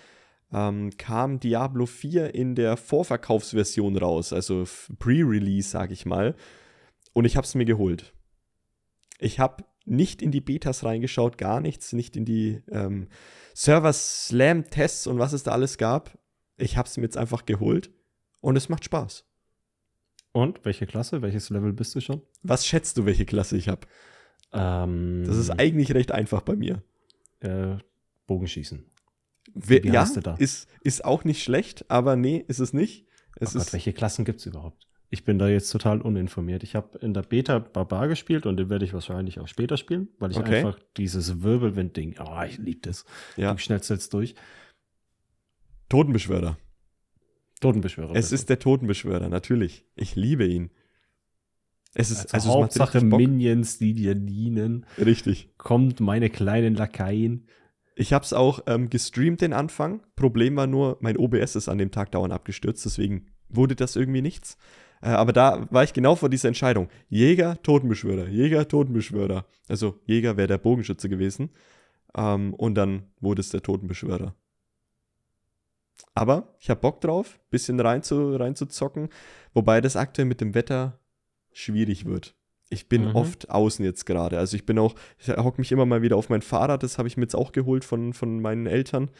[0.52, 4.64] ähm, kam Diablo 4 in der Vorverkaufsversion raus, also
[4.98, 6.34] Pre-Release, sag ich mal.
[7.14, 8.12] Und ich habe es mir geholt.
[9.18, 13.08] Ich habe nicht in die Betas reingeschaut, gar nichts, nicht in die ähm,
[13.54, 16.18] Server-Slam-Tests und was es da alles gab.
[16.56, 17.90] Ich habe es mir jetzt einfach geholt
[18.40, 19.24] und es macht Spaß.
[20.32, 21.20] Und welche Klasse?
[21.22, 22.22] Welches Level bist du schon?
[22.42, 23.86] Was schätzt du, welche Klasse ich habe?
[24.52, 26.82] Ähm, Das ist eigentlich recht einfach bei mir.
[27.40, 27.76] äh,
[28.26, 28.84] Bogenschießen.
[29.54, 30.34] We Wie ja, heißt du da?
[30.36, 33.06] ist, ist auch nicht schlecht, aber nee, ist es nicht.
[33.36, 34.86] Es oh Gott, ist, welche Klassen gibt es überhaupt?
[35.14, 36.62] Ich bin da jetzt total uninformiert.
[36.62, 40.08] Ich habe in der Beta Barbar gespielt und den werde ich wahrscheinlich auch später spielen,
[40.18, 40.64] weil ich Okay.
[40.64, 43.04] einfach dieses Wirbelwind-Ding, oh, ich liebe das.
[43.36, 44.34] ja, Du schnellst jetzt durch.
[45.90, 46.56] Totenbeschwörer.
[47.60, 48.14] Totenbeschwörer.
[48.16, 48.34] Es bitte.
[48.36, 49.84] ist der Totenbeschwörer, natürlich.
[49.96, 50.70] Ich liebe ihn.
[51.94, 53.04] Es ist also, also, Hauptsache.
[53.04, 54.86] Minions, die dir dienen.
[54.96, 55.50] Richtig.
[55.58, 57.46] Kommt meine kleinen Lakaien.
[57.96, 60.00] Ich habe es auch ähm, gestreamt den Anfang.
[60.16, 64.22] Problem war nur, mein OBS ist an dem Tag dauernd abgestürzt, deswegen wurde das irgendwie
[64.22, 64.56] nichts.
[65.02, 66.88] Äh, aber da war ich genau vor dieser Entscheidung.
[67.08, 69.44] Jäger, Totenbeschwörer, Jäger, Totenbeschwörer.
[69.68, 71.50] Also Jäger wäre der Bogenschütze gewesen.
[72.16, 74.34] Ähm, und dann wurde es der Totenbeschwörer.
[76.14, 79.08] Aber ich habe Bock drauf, bisschen rein zu, rein zu zocken.
[79.54, 80.98] Wobei das aktuell mit dem Wetter
[81.52, 82.34] schwierig wird.
[82.70, 83.16] Ich bin Mhm.
[83.16, 84.38] oft außen jetzt gerade.
[84.38, 87.08] Also ich bin auch, ich hocke mich immer mal wieder auf mein Fahrrad, das habe
[87.08, 89.10] ich mir jetzt auch geholt von, von meinen Eltern,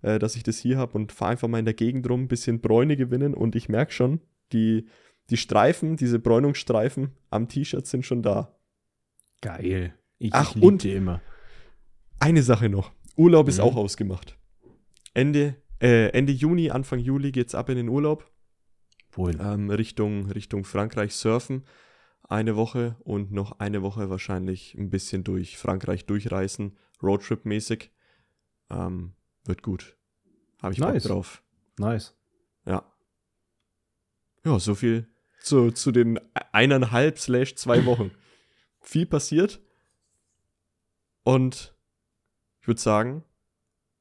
[0.00, 2.28] äh, dass ich das hier habe und fahre einfach mal in der Gegend rum, ein
[2.28, 4.20] bisschen Bräune gewinnen und ich merke schon,
[4.52, 4.86] die,
[5.30, 8.54] die Streifen, diese Bräunungsstreifen am T-Shirt sind schon da.
[9.40, 9.94] Geil.
[10.18, 11.20] Ich, Ach, und- die immer.
[12.20, 12.92] Eine Sache noch.
[13.16, 13.64] Urlaub ist Mhm.
[13.64, 14.38] auch ausgemacht.
[15.14, 18.30] Ende, äh, Ende Juni, Anfang Juli geht's ab in den Urlaub.
[19.14, 19.38] Wohin?
[19.40, 21.64] ähm, Richtung, Richtung Frankreich surfen.
[22.28, 27.90] Eine Woche und noch eine Woche wahrscheinlich ein bisschen durch Frankreich durchreisen, Roadtrip-mäßig.
[28.70, 29.12] Ähm,
[29.44, 29.98] wird gut.
[30.62, 31.02] Habe ich Nice.
[31.02, 31.42] Bock drauf.
[31.78, 32.16] Nice.
[34.44, 34.58] Ja.
[34.58, 35.06] So viel
[35.40, 36.20] zu, zu den
[36.52, 38.10] eineinhalb slash zwei Wochen.
[38.80, 39.60] Viel passiert.
[41.24, 41.74] Und
[42.60, 43.24] ich würde sagen,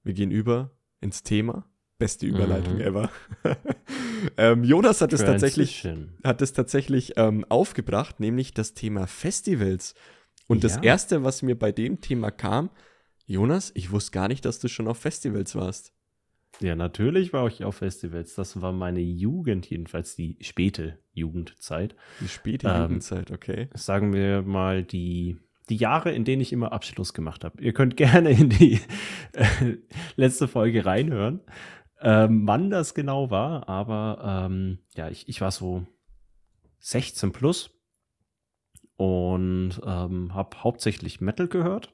[0.04, 1.66] wir gehen über ins Thema
[2.02, 2.82] Beste Überleitung mhm.
[2.82, 3.12] ever.
[4.38, 5.88] ähm, Jonas hat es tatsächlich,
[6.24, 9.94] hat es tatsächlich ähm, aufgebracht, nämlich das Thema Festivals.
[10.48, 10.70] Und ja.
[10.70, 12.72] das Erste, was mir bei dem Thema kam,
[13.28, 15.94] Jonas, ich wusste gar nicht, dass du schon auf Festivals warst.
[16.60, 18.36] Ja, natürlich war ich auf Festivals.
[18.36, 21.96] Das war meine Jugend, jedenfalls die späte Jugendzeit.
[22.20, 23.70] Die späte ähm, Jugendzeit, okay.
[23.74, 25.38] Sagen wir mal die
[25.70, 27.62] die Jahre, in denen ich immer Abschluss gemacht habe.
[27.64, 28.82] Ihr könnt gerne in die
[29.34, 29.78] äh,
[30.16, 31.42] letzte Folge reinhören
[32.02, 35.86] ähm, wann das genau war, aber ähm, ja, ich, ich war so
[36.80, 37.80] 16 plus
[38.98, 41.94] und ähm, habe hauptsächlich Metal gehört,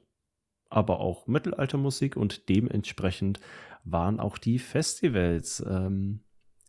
[0.70, 3.38] aber auch Mittelaltermusik und dementsprechend
[3.84, 5.64] waren auch die Festivals.
[5.68, 6.20] Ähm,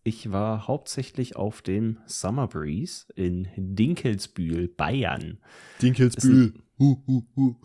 [0.03, 5.39] ich war hauptsächlich auf dem Summer Breeze in Dinkelsbühl, Bayern.
[5.81, 6.53] Dinkelsbühl.
[6.79, 7.55] Uh, uh, uh.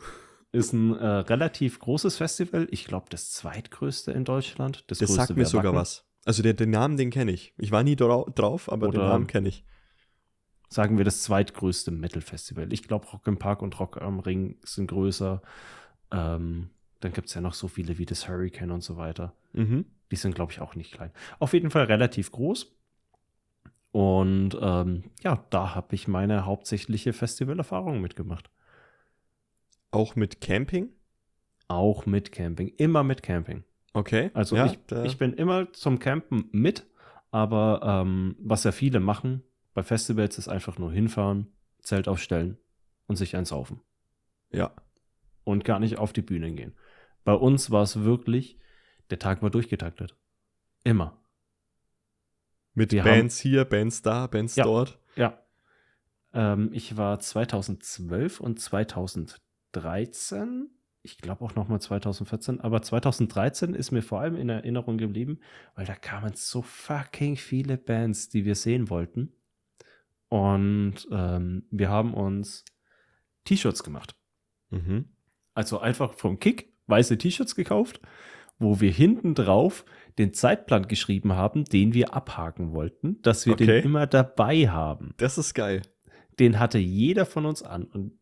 [0.53, 2.69] Ist ein äh, relativ großes Festival.
[2.71, 4.85] Ich glaube, das zweitgrößte in Deutschland.
[4.89, 6.05] Das, das sagt mir sogar was.
[6.25, 7.55] Also der, den Namen, den kenne ich.
[7.59, 9.65] Ich war nie drauf, aber Oder den Namen kenne ich.
[10.69, 12.73] Sagen wir das zweitgrößte Metal-Festival.
[12.73, 15.43] Ich glaube, Rock im Park und Rock am Ring sind größer.
[16.11, 16.71] Ähm,
[17.05, 19.35] dann gibt es ja noch so viele wie das Hurricane und so weiter.
[19.53, 19.85] Mhm.
[20.11, 21.11] Die sind, glaube ich, auch nicht klein.
[21.39, 22.75] Auf jeden Fall relativ groß.
[23.93, 28.51] Und ähm, ja, da habe ich meine hauptsächliche Festivalerfahrung mitgemacht.
[29.91, 30.89] Auch mit Camping?
[31.69, 32.69] Auch mit Camping.
[32.79, 33.65] Immer mit Camping.
[33.93, 34.31] Okay.
[34.33, 36.87] Also ja, ich, ich, bin immer zum Campen mit,
[37.31, 39.43] aber ähm, was ja viele machen
[39.75, 41.49] bei Festivals ist einfach nur hinfahren,
[41.83, 42.57] Zelt aufstellen
[43.09, 43.83] und sich eins saufen.
[44.51, 44.73] Ja.
[45.45, 46.73] Und gar nicht auf die Bühne gehen.
[47.25, 48.59] Bei uns war es wirklich,
[49.11, 50.17] der Tag war durchgetaktet.
[50.85, 51.21] Immer.
[52.75, 54.99] Mit Wir Bands haben, hier, Bands da, Bands ja, dort.
[55.17, 55.43] Ja.
[56.33, 60.71] Ähm, ich war 2012 und 2013 2013,
[61.03, 65.41] ich glaube auch nochmal 2014, aber 2013 ist mir vor allem in Erinnerung geblieben,
[65.75, 69.33] weil da kamen so fucking viele Bands, die wir sehen wollten.
[70.29, 72.65] Und ähm, wir haben uns
[73.45, 74.17] T-Shirts gemacht.
[74.71, 75.11] Mhm.
[75.53, 78.01] Also einfach vom Kick weiße T-Shirts gekauft,
[78.59, 79.85] wo wir hinten drauf
[80.19, 83.67] den Zeitplan geschrieben haben, den wir abhaken wollten, dass wir okay.
[83.67, 85.15] den immer dabei haben.
[85.17, 85.83] Das ist geil.
[86.39, 87.85] Den hatte jeder von uns an.
[87.85, 88.19] Und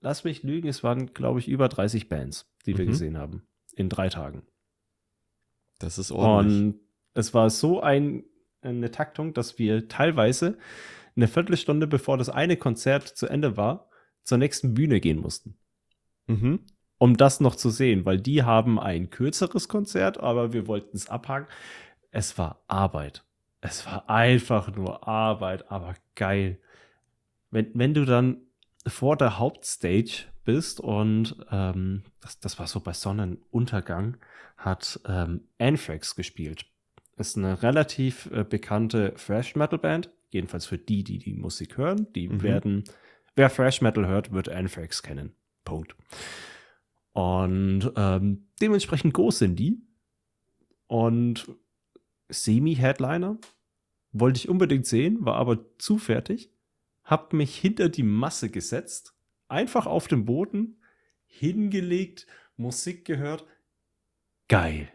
[0.00, 2.90] lass mich lügen, es waren, glaube ich, über 30 Bands, die wir mhm.
[2.90, 3.46] gesehen haben.
[3.74, 4.46] In drei Tagen.
[5.78, 6.58] Das ist ordentlich.
[6.58, 6.80] Und
[7.14, 8.24] es war so ein,
[8.60, 10.58] eine Taktung, dass wir teilweise
[11.16, 13.88] eine Viertelstunde bevor das eine Konzert zu Ende war,
[14.22, 15.56] zur nächsten Bühne gehen mussten.
[16.26, 16.66] Mhm.
[17.04, 21.10] Um das noch zu sehen, weil die haben ein kürzeres Konzert, aber wir wollten es
[21.10, 21.46] abhaken.
[22.10, 23.24] Es war Arbeit.
[23.60, 26.58] Es war einfach nur Arbeit, aber geil.
[27.50, 28.38] Wenn, wenn du dann
[28.86, 34.16] vor der Hauptstage bist und ähm, das, das war so bei Sonnenuntergang,
[34.56, 36.64] hat ähm, Anthrax gespielt.
[37.18, 42.10] Ist eine relativ äh, bekannte Thrash Metal Band, jedenfalls für die, die die Musik hören.
[42.14, 42.42] Die mhm.
[42.42, 42.84] werden,
[43.36, 45.34] wer Thrash Metal hört, wird Anthrax kennen.
[45.66, 45.94] Punkt.
[47.14, 49.80] Und ähm, dementsprechend groß sind die.
[50.86, 51.48] Und
[52.28, 53.38] Semi-Headliner
[54.12, 56.54] wollte ich unbedingt sehen, war aber zu fertig
[57.04, 59.14] habe mich hinter die Masse gesetzt,
[59.48, 60.82] einfach auf dem Boden,
[61.26, 63.46] hingelegt, Musik gehört.
[64.48, 64.90] Geil.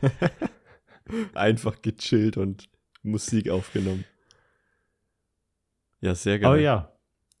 [1.34, 2.68] einfach gechillt und
[3.02, 4.04] Musik aufgenommen.
[6.00, 6.52] Ja, sehr geil.
[6.52, 6.93] Oh ja.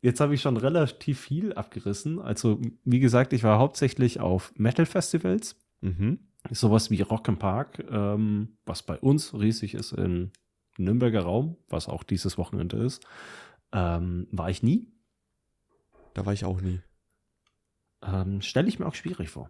[0.04, 2.20] Jetzt habe ich schon relativ viel abgerissen.
[2.20, 5.56] Also, wie gesagt, ich war hauptsächlich auf Metal-Festivals.
[5.80, 6.18] Mhm.
[6.50, 10.30] Sowas wie Rock im Park, ähm, was bei uns riesig ist in
[10.76, 13.06] Nürnberger Raum, was auch dieses Wochenende ist.
[13.72, 14.92] Ähm, war ich nie.
[16.12, 16.82] Da war ich auch nie.
[18.02, 19.48] Ähm, Stelle ich mir auch schwierig vor.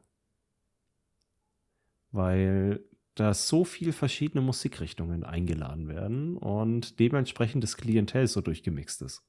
[2.12, 2.84] Weil
[3.16, 9.24] da so viele verschiedene Musikrichtungen eingeladen werden und dementsprechend das Klientel so durchgemixt ist.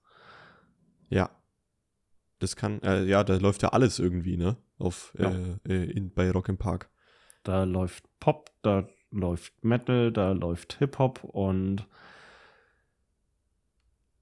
[1.10, 1.30] Ja.
[2.40, 4.58] Das kann, äh, ja, da läuft ja alles irgendwie, ne?
[4.78, 5.32] Auf, ja.
[5.68, 6.90] äh, in, bei Rock im Park.
[7.44, 11.88] Da läuft Pop, da läuft Metal, da läuft Hip-Hop und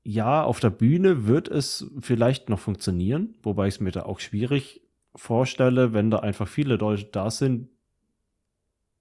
[0.03, 4.19] ja, auf der Bühne wird es vielleicht noch funktionieren, wobei ich es mir da auch
[4.19, 4.81] schwierig
[5.15, 7.69] vorstelle, wenn da einfach viele Leute da sind,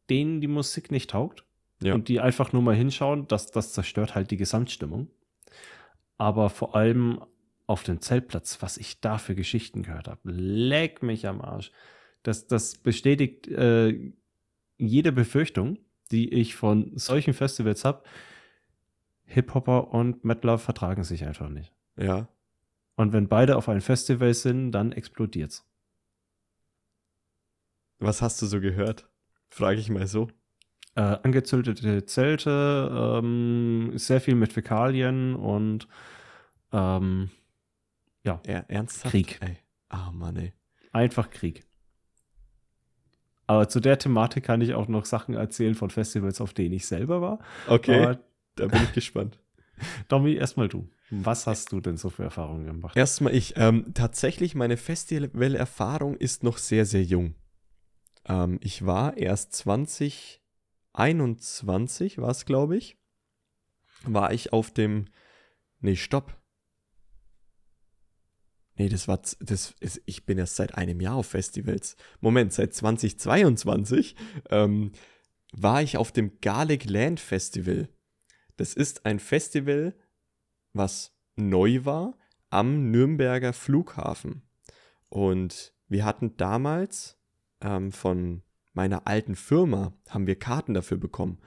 [0.08, 1.44] denen die Musik nicht taugt
[1.82, 1.94] ja.
[1.94, 5.10] und die einfach nur mal hinschauen, dass das zerstört halt die Gesamtstimmung.
[6.18, 7.20] Aber vor allem
[7.66, 11.70] auf dem Zeltplatz, was ich da für Geschichten gehört habe, leck mich am Arsch.
[12.22, 14.12] Das, das bestätigt äh,
[14.78, 15.78] jede Befürchtung,
[16.10, 18.02] die ich von solchen Festivals habe.
[19.24, 21.72] Hip-Hopper und Metaler vertragen sich einfach nicht.
[21.96, 22.28] Ja.
[22.96, 25.66] Und wenn beide auf einem Festival sind, dann explodiert's.
[27.98, 29.08] Was hast du so gehört?
[29.48, 30.28] Frage ich mal so.
[30.94, 35.88] Äh, angezündete Zelte, ähm, sehr viel mit Fäkalien und
[36.72, 37.30] ähm,
[38.24, 38.40] ja.
[38.44, 39.10] Er, ernsthaft?
[39.10, 39.38] Krieg.
[39.40, 39.56] Ey.
[39.88, 40.52] Ah, Mann, ey.
[40.92, 41.64] Einfach Krieg.
[43.46, 46.86] Aber zu der Thematik kann ich auch noch Sachen erzählen von Festivals, auf denen ich
[46.86, 47.40] selber war.
[47.66, 48.20] Okay, Aber
[48.56, 49.38] da bin ich gespannt.
[50.08, 50.88] Domi, erstmal du.
[51.10, 52.96] Was hast du denn so für Erfahrungen gemacht?
[52.96, 53.54] Erstmal ich.
[53.56, 57.34] Ähm, tatsächlich, meine Festival-Erfahrung ist noch sehr, sehr jung.
[58.26, 62.96] Ähm, ich war erst 2021, war es, glaube ich,
[64.04, 65.06] war ich auf dem.
[65.80, 66.38] Nee, stopp.
[68.76, 69.20] Nee, das war.
[69.40, 71.96] Das ist, ich bin erst seit einem Jahr auf Festivals.
[72.20, 74.16] Moment, seit 2022
[74.50, 74.92] ähm,
[75.52, 77.88] war ich auf dem Garlic Land Festival.
[78.56, 79.94] Das ist ein Festival,
[80.72, 82.18] was neu war
[82.50, 84.42] am Nürnberger Flughafen.
[85.08, 87.18] Und wir hatten damals
[87.60, 91.38] ähm, von meiner alten Firma, haben wir Karten dafür bekommen.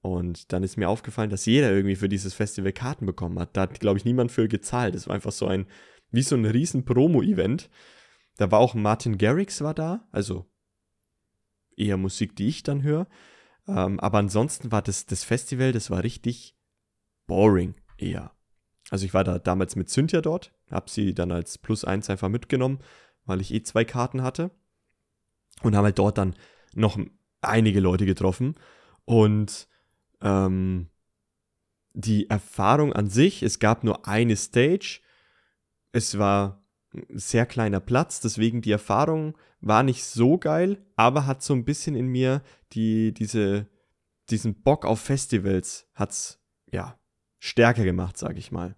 [0.00, 3.56] Und dann ist mir aufgefallen, dass jeder irgendwie für dieses Festival Karten bekommen hat.
[3.56, 4.94] Da hat, glaube ich, niemand für gezahlt.
[4.94, 5.66] Das war einfach so ein,
[6.14, 7.70] wie so ein riesen Promo-Event.
[8.36, 10.46] Da war auch Martin Garrix war da, also
[11.76, 13.06] eher Musik, die ich dann höre.
[13.66, 16.56] Ähm, aber ansonsten war das, das Festival, das war richtig
[17.26, 18.32] boring eher.
[18.90, 22.28] Also ich war da damals mit Cynthia dort, habe sie dann als Plus eins einfach
[22.28, 22.80] mitgenommen,
[23.24, 24.50] weil ich eh zwei Karten hatte.
[25.62, 26.34] Und habe halt dort dann
[26.74, 26.98] noch
[27.40, 28.56] einige Leute getroffen.
[29.04, 29.68] Und
[30.20, 30.88] ähm,
[31.92, 35.00] die Erfahrung an sich, es gab nur eine Stage.
[35.94, 36.60] Es war
[36.92, 41.64] ein sehr kleiner Platz, deswegen die Erfahrung war nicht so geil, aber hat so ein
[41.64, 43.68] bisschen in mir die, diese,
[44.28, 46.98] diesen Bock auf Festivals hat's, ja,
[47.38, 48.74] stärker gemacht, sag ich mal.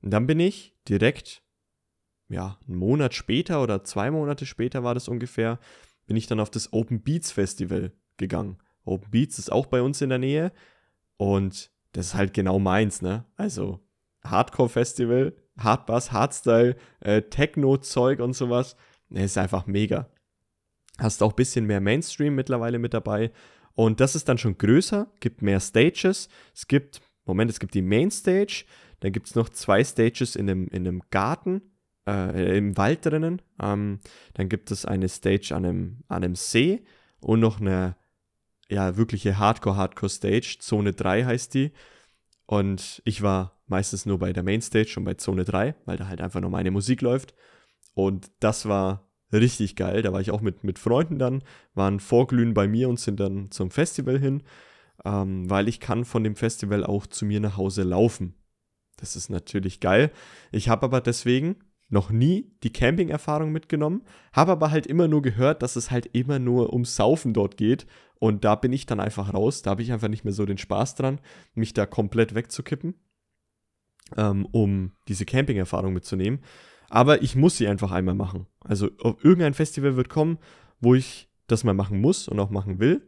[0.00, 1.42] Und dann bin ich direkt,
[2.30, 5.58] ja, einen Monat später oder zwei Monate später war das ungefähr,
[6.06, 8.56] bin ich dann auf das Open Beats Festival gegangen.
[8.86, 10.52] Open Beats ist auch bei uns in der Nähe
[11.18, 13.26] und das ist halt genau meins, ne?
[13.36, 13.86] Also
[14.24, 18.76] Hardcore-Festival, Hardbass, Hardstyle, äh, Techno-Zeug und sowas.
[19.10, 20.08] Ist einfach mega.
[20.98, 23.32] Hast auch ein bisschen mehr Mainstream mittlerweile mit dabei.
[23.74, 26.28] Und das ist dann schon größer, gibt mehr Stages.
[26.54, 28.64] Es gibt, Moment, es gibt die Mainstage,
[29.00, 31.62] dann gibt es noch zwei Stages in einem, in einem Garten,
[32.06, 33.40] äh, im Wald drinnen.
[33.60, 34.00] Ähm,
[34.34, 36.82] dann gibt es eine Stage an einem, an einem See
[37.20, 37.96] und noch eine,
[38.68, 40.58] ja, wirkliche Hardcore-Hardcore-Stage.
[40.60, 41.72] Zone 3 heißt die.
[42.50, 46.20] Und ich war meistens nur bei der Mainstage und bei Zone 3, weil da halt
[46.20, 47.32] einfach nur meine Musik läuft.
[47.94, 50.02] Und das war richtig geil.
[50.02, 53.52] Da war ich auch mit, mit Freunden dann, waren vorglühen bei mir und sind dann
[53.52, 54.42] zum Festival hin,
[55.04, 58.34] ähm, weil ich kann von dem Festival auch zu mir nach Hause laufen.
[58.96, 60.10] Das ist natürlich geil.
[60.50, 61.54] Ich habe aber deswegen
[61.90, 66.38] noch nie die Camping-Erfahrung mitgenommen, habe aber halt immer nur gehört, dass es halt immer
[66.38, 67.86] nur ums Saufen dort geht.
[68.18, 69.62] Und da bin ich dann einfach raus.
[69.62, 71.20] Da habe ich einfach nicht mehr so den Spaß dran,
[71.54, 72.94] mich da komplett wegzukippen,
[74.16, 76.40] ähm, um diese Camping-Erfahrung mitzunehmen.
[76.88, 78.46] Aber ich muss sie einfach einmal machen.
[78.60, 78.88] Also
[79.22, 80.38] irgendein Festival wird kommen,
[80.80, 83.06] wo ich das mal machen muss und auch machen will.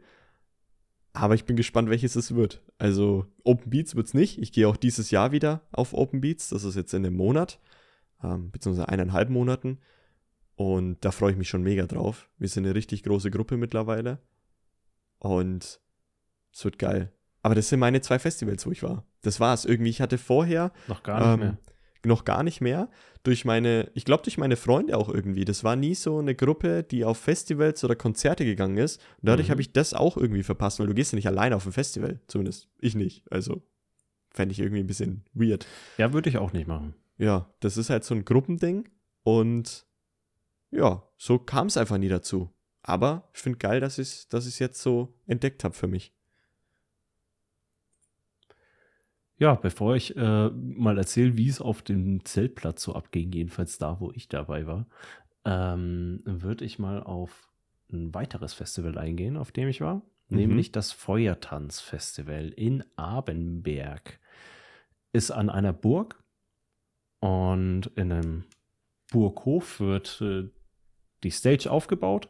[1.13, 2.63] Aber ich bin gespannt, welches es wird.
[2.79, 4.39] Also Open Beats wird es nicht.
[4.39, 6.49] Ich gehe auch dieses Jahr wieder auf Open Beats.
[6.49, 7.59] Das ist jetzt in einem Monat,
[8.23, 9.79] ähm, beziehungsweise eineinhalb Monaten.
[10.55, 12.29] Und da freue ich mich schon mega drauf.
[12.37, 14.19] Wir sind eine richtig große Gruppe mittlerweile.
[15.19, 15.79] Und
[16.53, 17.11] es wird geil.
[17.41, 19.05] Aber das sind meine zwei Festivals, wo ich war.
[19.21, 19.65] Das war's.
[19.65, 21.57] Irgendwie, ich hatte vorher Noch gar nicht ähm, mehr.
[22.05, 22.89] noch gar nicht mehr.
[23.23, 25.43] Durch meine, ich glaube, durch meine Freunde auch irgendwie.
[25.45, 28.97] Das war nie so eine Gruppe, die auf Festivals oder Konzerte gegangen ist.
[29.21, 29.51] Und dadurch Mhm.
[29.51, 32.19] habe ich das auch irgendwie verpasst, weil du gehst ja nicht alleine auf ein Festival.
[32.27, 33.23] Zumindest ich nicht.
[33.31, 33.63] Also
[34.31, 35.65] fände ich irgendwie ein bisschen weird.
[35.97, 36.95] Ja, würde ich auch nicht machen.
[37.17, 38.89] Ja, das ist halt so ein Gruppending.
[39.23, 39.85] Und
[40.71, 42.49] ja, so kam es einfach nie dazu.
[42.81, 46.13] Aber ich finde geil, dass ich es dass ich's jetzt so entdeckt habe für mich.
[49.37, 53.99] Ja, bevor ich äh, mal erzähle, wie es auf dem Zeltplatz so abging, jedenfalls da,
[53.99, 54.87] wo ich dabei war,
[55.43, 57.49] ähm, würde ich mal auf
[57.91, 60.37] ein weiteres Festival eingehen, auf dem ich war, Mhm.
[60.37, 64.19] nämlich das Feuertanzfestival in Abenberg.
[65.11, 66.22] Ist an einer Burg
[67.23, 68.43] und in einem
[69.13, 70.49] Burghof wird äh,
[71.23, 72.27] die Stage aufgebaut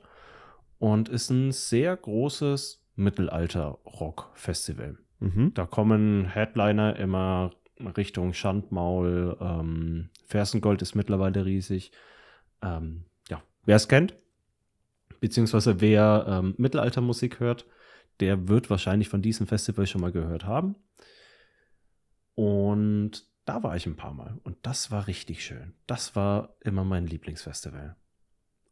[0.77, 4.99] und ist ein sehr großes Mittelalter-Rock-Festival.
[5.19, 5.51] Mhm.
[5.55, 7.55] Da kommen Headliner immer
[7.97, 9.35] Richtung Schandmaul.
[9.41, 11.91] Ähm, Fersengold ist mittlerweile riesig.
[12.61, 14.15] Ähm, ja, wer es kennt,
[15.21, 17.65] beziehungsweise wer ähm, Mittelaltermusik hört,
[18.19, 20.75] der wird wahrscheinlich von diesem Festival schon mal gehört haben.
[22.35, 24.39] Und da war ich ein paar Mal.
[24.43, 25.73] Und das war richtig schön.
[25.87, 27.95] Das war immer mein Lieblingsfestival.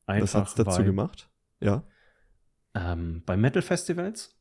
[0.06, 1.30] Was hat's dazu weil- gemacht?
[1.60, 1.84] Ja.
[2.74, 4.36] ähm, bei Metal-Festivals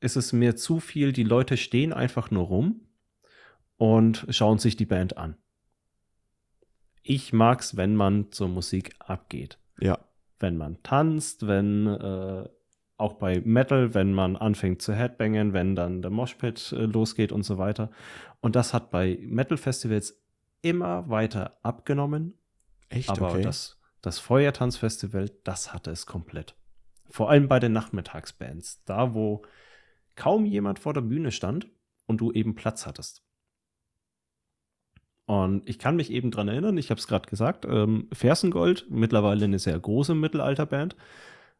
[0.00, 2.80] ist es mir zu viel, die Leute stehen einfach nur rum
[3.76, 5.36] und schauen sich die Band an.
[7.02, 9.58] Ich mag's, wenn man zur Musik abgeht.
[9.80, 9.98] Ja.
[10.38, 12.48] Wenn man tanzt, wenn äh,
[13.04, 17.42] auch bei Metal, wenn man anfängt zu headbangen, wenn dann der Moshpit äh, losgeht und
[17.42, 17.90] so weiter.
[18.40, 20.20] Und das hat bei Metal-Festivals
[20.62, 22.38] immer weiter abgenommen.
[22.88, 23.10] Echt?
[23.10, 23.42] Aber okay.
[23.42, 26.56] das, das Feuertanzfestival, das hatte es komplett.
[27.10, 28.82] Vor allem bei den Nachmittagsbands.
[28.84, 29.42] Da, wo
[30.16, 31.68] kaum jemand vor der Bühne stand
[32.06, 33.22] und du eben Platz hattest.
[35.26, 39.44] Und ich kann mich eben dran erinnern, ich habe es gerade gesagt, ähm, Fersengold, mittlerweile
[39.44, 40.96] eine sehr große Mittelalterband,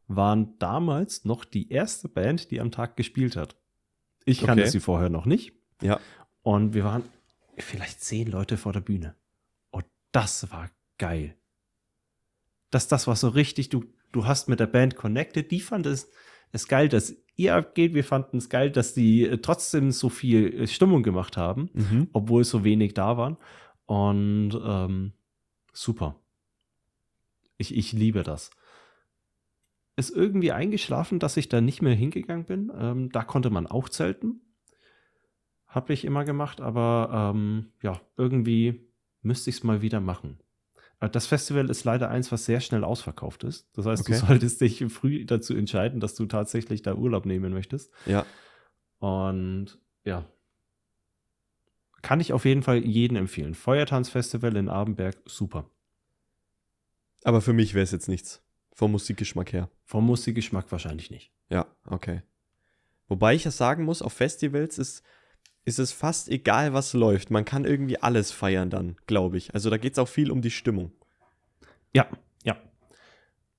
[0.09, 3.57] waren damals noch die erste Band, die am Tag gespielt hat.
[4.25, 4.71] Ich kannte Okay.
[4.71, 5.53] sie vorher noch nicht.
[5.83, 6.01] ja.
[6.43, 7.05] Und wir waren
[7.57, 9.15] vielleicht zehn Leute vor der Bühne.
[9.71, 11.35] Und das war geil.
[12.71, 15.51] Das, das war so richtig, du, du hast mit der Band connected.
[15.51, 16.11] Die fand es,
[16.53, 17.95] es geil, dass ihr abgeht.
[17.95, 22.09] Wir fanden es geil, dass die äh, trotzdem so viel äh, Stimmung gemacht haben, Mhm.
[22.13, 23.39] obwohl so wenig da waren.
[23.87, 25.13] Und ähm,
[25.73, 26.17] super.
[27.57, 28.51] Ich, ich liebe das.
[29.97, 32.73] Ist irgendwie eingeschlafen, dass ich da nicht mehr hingegangen bin.
[32.77, 34.41] Ähm, da konnte man auch zelten.
[35.67, 38.89] Habe ich immer gemacht, aber ähm, ja, irgendwie
[39.23, 40.39] müsste ich es mal wieder machen.
[41.01, 43.69] Äh, Das Festival ist leider eins, was sehr schnell ausverkauft ist.
[43.77, 44.19] Das heißt, Okay.
[44.21, 47.93] du solltest dich früh dazu entscheiden, dass du tatsächlich da Urlaub nehmen möchtest.
[48.07, 48.27] Ja.
[48.99, 50.27] Und ja.
[52.03, 53.55] Kann ich auf jeden Fall jeden empfehlen.
[53.55, 55.71] Feuertanzfestival in Abenberg, super.
[57.23, 58.43] Aber für mich wäre es jetzt nichts.
[58.75, 59.71] Vom Musikgeschmack her.
[59.85, 61.33] Vom Musikgeschmack wahrscheinlich nicht.
[61.49, 62.23] Ja, okay.
[63.07, 65.05] Wobei ich ja sagen muss, auf Festivals ist,
[65.65, 67.31] ist es fast egal, was läuft.
[67.31, 69.55] Man kann irgendwie alles feiern dann, glaube ich.
[69.55, 70.91] Also da geht es auch viel um die Stimmung.
[71.95, 72.09] Ja,
[72.43, 72.57] ja.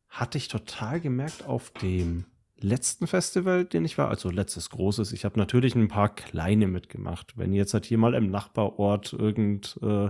[0.09, 2.25] Hatte ich total gemerkt auf dem
[2.57, 5.13] letzten Festival, den ich war, also letztes großes.
[5.13, 7.37] Ich habe natürlich ein paar kleine mitgemacht.
[7.37, 10.09] Wenn jetzt halt hier mal im Nachbarort irgend äh,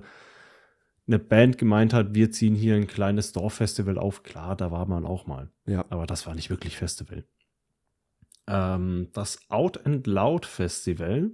[1.07, 5.05] eine Band gemeint hat, wir ziehen hier ein kleines Dorffestival auf, klar, da war man
[5.05, 5.51] auch mal.
[5.65, 5.85] Ja.
[5.89, 7.25] Aber das war nicht wirklich Festival.
[8.47, 11.31] Ähm, das Out and Loud Festival.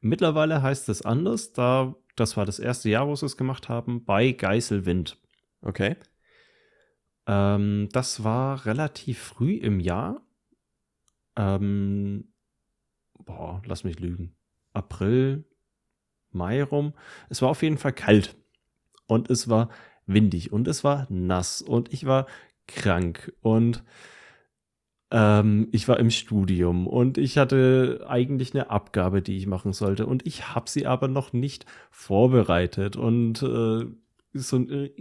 [0.00, 1.52] Mittlerweile heißt es anders.
[1.52, 5.18] Da, das war das erste Jahr, wo sie es gemacht haben, bei Geiselwind.
[5.60, 5.96] Okay.
[7.26, 10.22] Ähm, das war relativ früh im Jahr.
[11.36, 12.32] Ähm,
[13.18, 14.36] boah, lass mich lügen.
[14.72, 15.44] April,
[16.30, 16.94] Mai rum.
[17.28, 18.36] Es war auf jeden Fall kalt.
[19.08, 19.68] Und es war
[20.06, 22.26] windig und es war nass und ich war
[22.68, 23.82] krank und
[25.10, 30.06] ähm, ich war im Studium und ich hatte eigentlich eine Abgabe, die ich machen sollte
[30.06, 33.86] und ich habe sie aber noch nicht vorbereitet und äh,
[34.34, 34.92] so äh,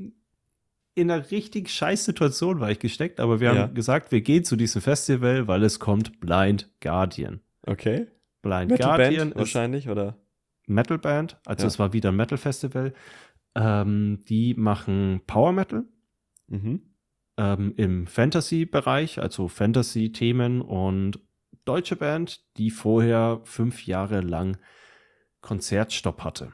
[0.95, 3.61] in einer richtig scheiß Situation war ich gesteckt, aber wir Ja.
[3.63, 7.41] haben gesagt, wir gehen zu diesem Festival, weil es kommt Blind Guardian.
[7.65, 8.07] Okay.
[8.41, 10.15] Blind Guardian Metalband ist wahrscheinlich, oder?
[10.67, 11.67] Metalband, also Ja.
[11.67, 12.93] es war wieder ein Metal Festival.
[13.59, 15.83] Ähm, die machen Power Metal
[16.47, 16.81] Mhm.
[17.37, 21.19] ähm, im Fantasy-Bereich, also Fantasy-Themen und
[21.65, 24.57] deutsche Band, die vorher fünf Jahre lang
[25.41, 26.53] Konzertstopp hatte,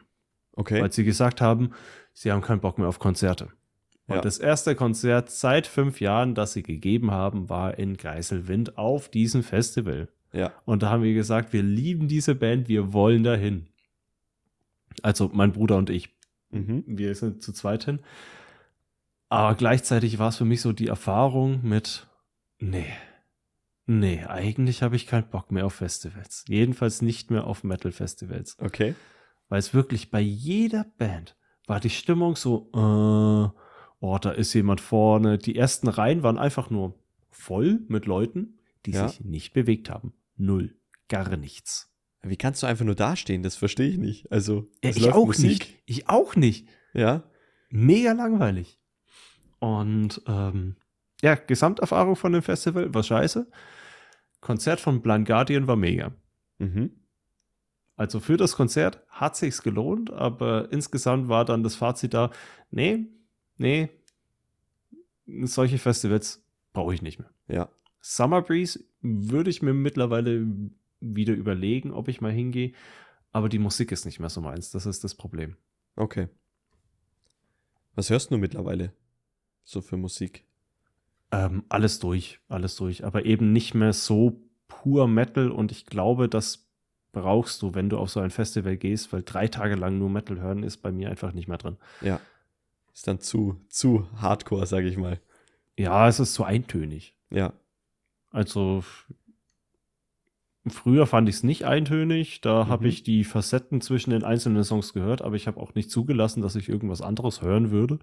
[0.56, 0.82] Okay.
[0.82, 1.72] weil sie gesagt haben,
[2.14, 3.50] sie haben keinen Bock mehr auf Konzerte.
[4.08, 4.22] Und Ja.
[4.22, 9.44] das erste Konzert seit fünf Jahren, das sie gegeben haben, war in Geiselwind auf diesem
[9.44, 10.10] Festival.
[10.34, 10.52] Ja.
[10.66, 13.68] Und da haben wir gesagt, wir lieben diese Band, wir wollen dahin.
[15.02, 16.10] Also mein Bruder und ich,
[16.54, 16.84] Mhm.
[16.88, 18.00] wir sind zu zweit hin.
[19.30, 22.08] Aber gleichzeitig war es für mich so die Erfahrung mit,
[22.60, 22.86] nee,
[23.88, 26.46] nee, eigentlich habe ich keinen Bock mehr auf Festivals.
[26.48, 28.58] Jedenfalls nicht mehr auf Metal-Festivals.
[28.60, 28.94] Okay.
[29.50, 31.36] Weil es wirklich bei jeder Band
[31.66, 33.60] war die Stimmung so, äh,
[34.00, 35.38] oh, da ist jemand vorne.
[35.38, 36.94] Die ersten Reihen waren einfach nur
[37.32, 39.08] voll mit Leuten, die Ja.
[39.08, 40.14] sich nicht bewegt haben.
[40.36, 40.76] Null.
[41.10, 41.93] Gar nichts.
[42.26, 43.44] Wie kannst du einfach nur dastehen?
[43.44, 44.32] Das verstehe ich nicht.
[44.32, 45.46] Also, Ja, ich läuft auch Musik.
[45.50, 45.74] nicht.
[45.86, 46.68] Ich auch nicht.
[46.94, 47.24] Ja.
[47.70, 48.80] Mega langweilig.
[49.60, 50.76] Und ähm,
[51.22, 53.50] ja, Gesamterfahrung von dem Festival war scheiße.
[54.42, 56.14] Konzert von Blind Guardian war mega.
[56.60, 56.92] Mhm.
[57.96, 62.32] Also für das Konzert hat sich's gelohnt, aber insgesamt war dann das Fazit da,
[62.72, 63.06] nee,
[63.58, 63.90] nee,
[65.44, 66.44] solche Festivals
[66.74, 67.30] brauche ich nicht mehr.
[67.48, 67.70] Ja.
[68.02, 70.46] Summer Breeze würde ich mir mittlerweile
[71.04, 72.74] wieder überlegen, ob ich mal hingehe,
[73.32, 75.58] aber die Musik ist nicht mehr so meins, das ist das Problem.
[75.96, 76.30] Okay.
[77.96, 78.94] Was hörst du mittlerweile
[79.64, 80.46] so für Musik?
[81.32, 86.30] Ähm, alles durch, alles durch, aber eben nicht mehr so pur Metal und ich glaube,
[86.30, 86.68] das
[87.12, 90.40] brauchst du, wenn du auf so ein Festival gehst, weil drei Tage lang nur Metal
[90.40, 91.78] hören ist bei mir einfach nicht mehr drin.
[92.02, 92.20] Ja.
[92.94, 95.20] Ist dann zu, zu hardcore, sage ich mal.
[95.78, 97.16] Ja, es ist zu eintönig.
[97.30, 97.54] Ja.
[98.30, 98.84] Also
[100.68, 102.42] früher fand ich es nicht eintönig.
[102.42, 102.90] Da habe Mhm.
[102.90, 106.56] ich die Facetten zwischen den einzelnen Songs gehört, aber ich habe auch nicht zugelassen, dass
[106.56, 108.00] ich irgendwas anderes hören würde.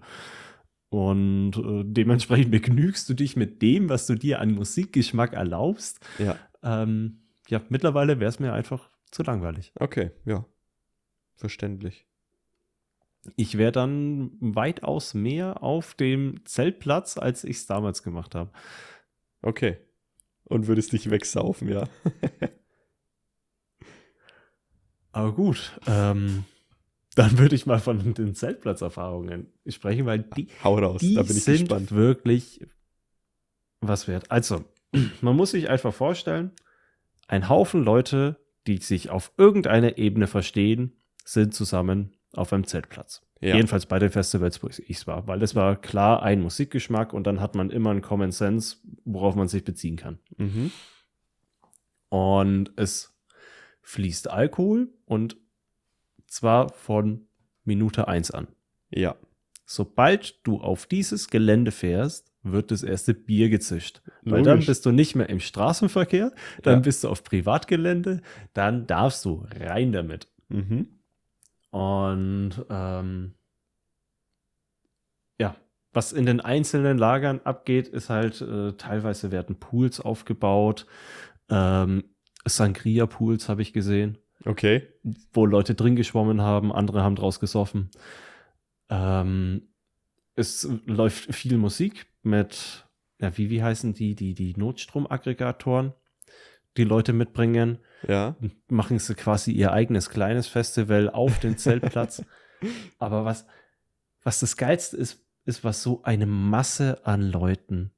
[0.89, 5.99] Und äh, dementsprechend begnügst du dich mit dem, was du dir an Musikgeschmack erlaubst.
[6.19, 6.37] Ja.
[6.63, 9.71] Ähm, ja, mittlerweile wäre es mir einfach zu langweilig.
[9.79, 10.45] Okay, ja.
[11.35, 12.05] Verständlich.
[13.35, 18.51] Ich wäre dann weitaus mehr auf dem Zeltplatz, als ich es damals gemacht habe.
[19.41, 19.77] Okay.
[20.51, 21.87] Und würdest dich wegsaufen, ja.
[25.13, 26.45] Aber gut, ähm,
[27.15, 31.35] dann würde ich mal von den Zeltplatzerfahrungen sprechen, weil die, Hau raus, die da bin
[31.35, 31.91] ich sind gespannt.
[31.91, 32.65] wirklich
[33.81, 34.29] was wert.
[34.31, 34.63] Also,
[35.21, 36.51] man muss sich einfach vorstellen,
[37.27, 38.37] ein Haufen Leute,
[38.67, 40.93] die sich auf irgendeiner Ebene verstehen,
[41.25, 43.21] sind zusammen auf einem Zeltplatz.
[43.41, 43.55] Ja.
[43.55, 47.39] Jedenfalls bei den Festivals, wo ich war, weil es war klar ein Musikgeschmack und dann
[47.39, 50.19] hat man immer einen Common Sense, worauf man sich beziehen kann.
[50.37, 50.71] Mhm.
[52.09, 53.17] Und es
[53.81, 55.37] fließt Alkohol und
[56.27, 57.27] zwar von
[57.63, 58.47] Minute 1 an.
[58.89, 59.15] Ja.
[59.65, 64.01] Sobald du auf dieses Gelände fährst, wird das erste Bier gezischt.
[64.23, 64.67] Weil dann Logisch.
[64.67, 66.31] bist du nicht mehr im Straßenverkehr,
[66.63, 66.79] dann Ja.
[66.79, 68.21] bist du auf Privatgelände,
[68.53, 70.27] dann darfst du rein damit.
[70.49, 70.87] Mhm.
[71.71, 73.33] Und ähm,
[75.39, 75.55] ja,
[75.93, 80.85] was in den einzelnen Lagern abgeht, ist halt, äh, teilweise werden Pools aufgebaut.
[81.49, 82.03] Ähm,
[82.45, 84.87] Sangria-Pools habe ich gesehen, Okay.
[85.33, 87.89] wo Leute drin geschwommen haben, andere haben draus gesoffen.
[88.89, 89.69] Ähm,
[90.35, 92.87] es läuft viel Musik mit,
[93.19, 95.93] ja, wie, wie heißen die, die, die Notstromaggregatoren,
[96.77, 98.35] die Leute mitbringen Ja.
[98.69, 102.23] machen sie quasi ihr eigenes kleines Festival auf dem Zeltplatz.
[102.99, 103.45] Aber was,
[104.23, 107.91] was das Geilste ist, ist, was so eine Masse an Leuten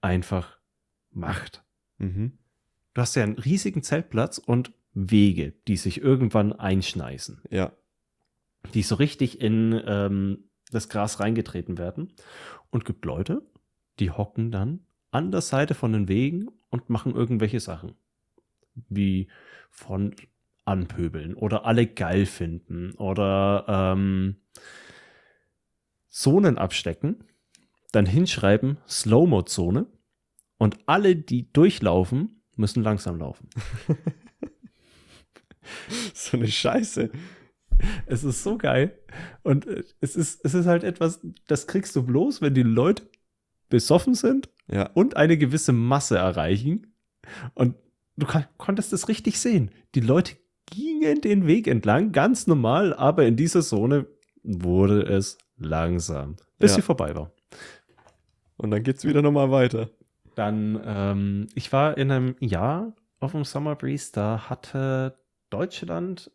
[0.00, 0.58] einfach
[1.10, 1.62] macht.
[1.98, 2.38] Mhm.
[2.94, 7.72] Du hast ja einen riesigen Zeltplatz und Wege, die sich irgendwann einschneisen, Ja.
[8.74, 12.12] die so richtig in ähm, das Gras reingetreten werden.
[12.70, 13.42] Und gibt Leute,
[13.98, 14.80] die hocken dann
[15.10, 17.94] an der Seite von den Wegen und machen irgendwelche Sachen.
[18.88, 19.28] Wie
[19.70, 20.14] von
[20.64, 24.36] anpöbeln oder alle geil finden oder ähm,
[26.08, 27.24] Zonen abstecken,
[27.92, 29.86] dann hinschreiben Slow-Mo-Zone
[30.58, 33.48] und alle, die durchlaufen, müssen langsam laufen.
[36.14, 37.10] So eine Scheiße.
[38.06, 38.98] Es ist so geil.
[39.42, 43.08] Und äh, es ist, es ist halt etwas, das kriegst du bloß, wenn die Leute
[43.68, 44.90] besoffen sind Ja.
[44.94, 46.94] und eine gewisse Masse erreichen.
[47.54, 47.74] Und
[48.16, 49.70] du kon konntest es richtig sehen.
[49.94, 54.06] Die Leute gingen den Weg entlang, ganz normal, aber in dieser Zone
[54.42, 56.76] wurde es langsam, bis Ja.
[56.76, 57.32] sie vorbei war.
[58.56, 59.90] Und dann geht's wieder nochmal weiter.
[60.36, 65.18] Dann, ähm, ich war in einem Jahr auf dem Summer Breeze, da hatte
[65.50, 66.30] Deutschland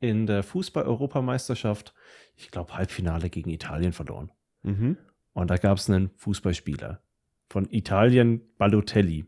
[0.00, 1.94] in der Fußball-Europameisterschaft,
[2.34, 4.32] ich glaube, Halbfinale gegen Italien verloren.
[4.62, 4.96] Mhm.
[5.32, 7.00] Und da gab es einen Fußballspieler
[7.50, 9.26] von Italien, Balotelli,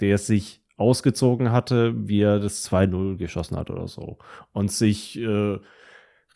[0.00, 4.18] der sich ausgezogen hatte, wie er das 2-0 geschossen hat oder so.
[4.52, 5.58] Und sich äh,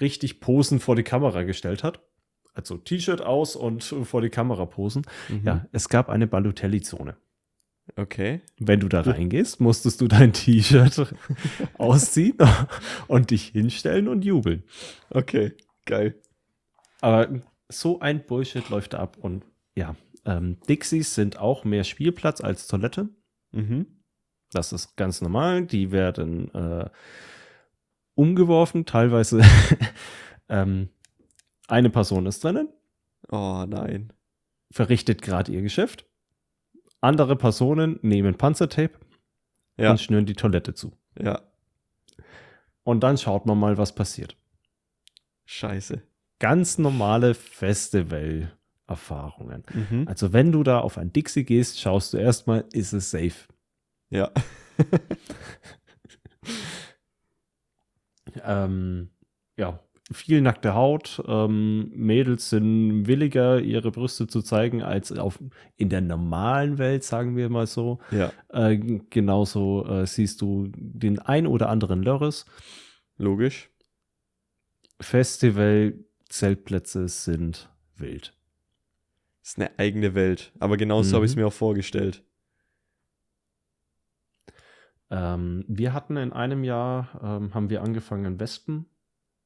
[0.00, 2.02] richtig posend vor die Kamera gestellt hat.
[2.54, 5.06] Also T-Shirt aus und vor die Kamera posen.
[5.28, 5.42] Mhm.
[5.44, 7.16] Ja, es gab eine Balotelli-Zone.
[7.96, 8.40] Okay.
[8.58, 11.14] Wenn du da reingehst, musstest du dein T-Shirt
[11.78, 12.36] ausziehen
[13.06, 14.64] und dich hinstellen und jubeln.
[15.10, 15.52] Okay.
[15.86, 16.16] Geil.
[17.00, 17.28] Aber
[17.68, 19.18] so ein Bullshit läuft da ab.
[19.20, 19.44] Und
[19.74, 23.08] ja, ähm, Dixies sind auch mehr Spielplatz als Toilette.
[23.52, 23.86] Mhm.
[24.50, 25.66] Das ist ganz normal.
[25.66, 26.88] Die werden äh,
[28.14, 28.84] umgeworfen.
[28.86, 29.42] Teilweise
[30.48, 30.88] ähm,
[31.68, 32.68] eine Person ist drinnen,
[33.30, 34.12] Oh nein.
[34.70, 36.06] verrichtet gerade ihr Geschäft.
[37.00, 38.98] Andere Personen nehmen Panzertape
[39.76, 39.90] Ja.
[39.92, 40.92] und schnüren die Toilette zu.
[41.18, 41.42] Ja.
[42.84, 44.36] Und dann schaut man mal, was passiert.
[45.46, 46.02] Scheiße.
[46.38, 47.34] Ganz normale
[48.96, 49.64] Festival-Erfahrungen.
[49.72, 50.08] Mhm.
[50.08, 53.48] Also wenn du da auf ein Dixie gehst, schaust du erstmal, ist es safe.
[54.10, 54.30] Ja.
[58.44, 59.10] Ähm,
[59.58, 59.78] ja,
[60.10, 61.22] viel nackte Haut.
[61.28, 65.38] Ähm, Mädels sind williger, ihre Brüste zu zeigen, als auf,
[65.76, 67.98] in der normalen Welt, sagen wir mal so.
[68.10, 68.32] Ja.
[68.48, 68.78] Äh,
[69.10, 72.46] genauso äh, siehst du den ein oder anderen Lörres.
[73.18, 73.68] Logisch.
[74.98, 78.32] Festival-Zeltplätze sind wild.
[79.42, 80.52] Ist eine eigene Welt.
[80.60, 81.14] Aber genauso Mhm.
[81.16, 82.24] habe ich es mir auch vorgestellt.
[85.10, 88.86] Ähm, wir hatten in einem Jahr, ähm, haben wir angefangen, Wespen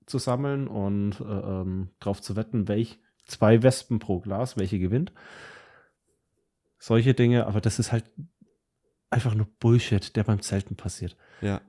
[0.06, 5.12] zu sammeln und äh, ähm, drauf zu wetten, welch zwei Wespen pro Glas, welche gewinnt.
[6.78, 8.04] Solche Dinge, aber das ist halt
[9.10, 11.16] einfach nur Bullshit, der beim Zelten passiert.
[11.40, 11.60] Ja.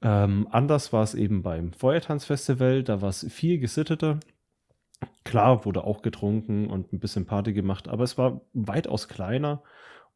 [0.00, 4.20] Ähm, anders war es eben beim Feuertanzfestival, da war es viel gesitteter.
[5.24, 9.62] Klar, wurde auch getrunken und ein bisschen Party gemacht, aber es war weitaus kleiner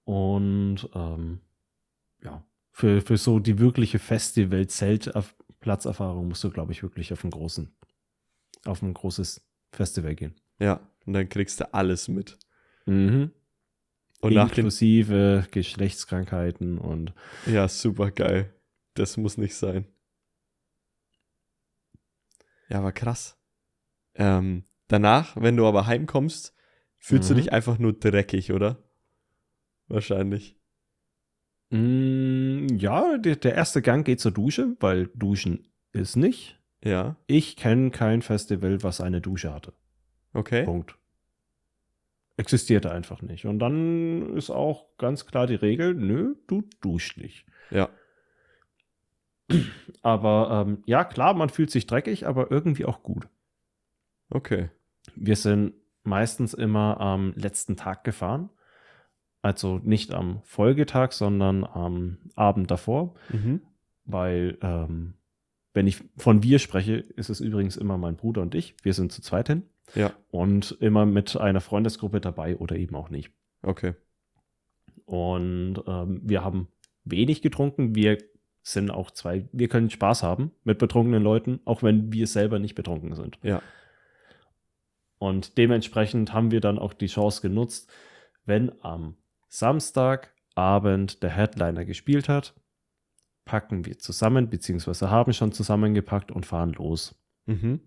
[0.05, 1.41] und ähm,
[2.22, 7.74] ja, für, für so die wirkliche Festival-Zelt-Platzerfahrung musst du, glaube ich, wirklich auf einen großen,
[8.64, 10.35] auf ein großes Festival gehen.
[10.59, 12.39] Ja, und dann kriegst du alles mit.
[12.87, 13.33] Mhm.
[14.20, 14.66] Und nach dem.
[14.66, 17.12] Inklusive Geschlechtskrankheiten und
[17.47, 18.55] Ja, super geil.
[18.95, 19.87] Das muss nicht sein.
[22.68, 23.39] Ja, aber krass.
[24.14, 26.55] Ähm, danach, wenn du aber heimkommst,
[26.99, 27.38] fühlst du Mhm.
[27.38, 28.82] dich einfach nur dreckig, oder?
[29.88, 30.57] Wahrscheinlich.
[31.70, 36.59] Mm, ja, der, der erste Gang geht zur Dusche, weil Duschen ist nicht.
[36.84, 39.72] Ja, Ich kenne kein Festival, was eine Dusche hatte.
[40.34, 40.64] okay.
[40.64, 40.97] Punkt.
[42.36, 43.45] Existierte einfach nicht.
[43.47, 47.45] Und dann ist auch ganz klar die Regel, nö, du duschst nicht.
[47.70, 47.90] Ja,
[50.03, 53.28] Aber ähm, ja, klar, man fühlt sich dreckig, aber irgendwie auch gut.
[54.30, 54.70] okay.
[55.15, 55.75] Wir sind
[56.05, 58.51] meistens immer am letzten Tag gefahren.
[59.41, 63.15] Also nicht am Folgetag, sondern am Abend davor.
[63.31, 63.63] Mhm.
[64.05, 65.15] Weil, ähm,
[65.75, 68.75] wenn ich von wir spreche, ist es übrigens immer mein Bruder und ich.
[68.83, 69.63] Wir sind zu zweit hin.
[69.95, 73.31] Ja, Und immer mit einer Freundesgruppe dabei oder eben auch nicht.
[73.63, 73.95] okay.
[75.05, 76.69] Und ähm, wir haben
[77.05, 77.95] wenig getrunken.
[77.95, 78.19] Wir
[78.63, 82.77] sind auch zwei, wir können Spaß haben mit betrunkenen Leuten, auch wenn wir selber nicht
[82.77, 83.39] betrunken sind.
[83.43, 83.61] Ja,
[85.23, 87.89] Und dementsprechend haben wir dann auch die Chance genutzt,
[88.45, 89.14] wenn am
[89.47, 92.55] Samstagabend der Headliner gespielt hat,
[93.45, 97.14] packen wir zusammen, beziehungsweise haben schon zusammengepackt und fahren los.
[97.47, 97.79] mhm.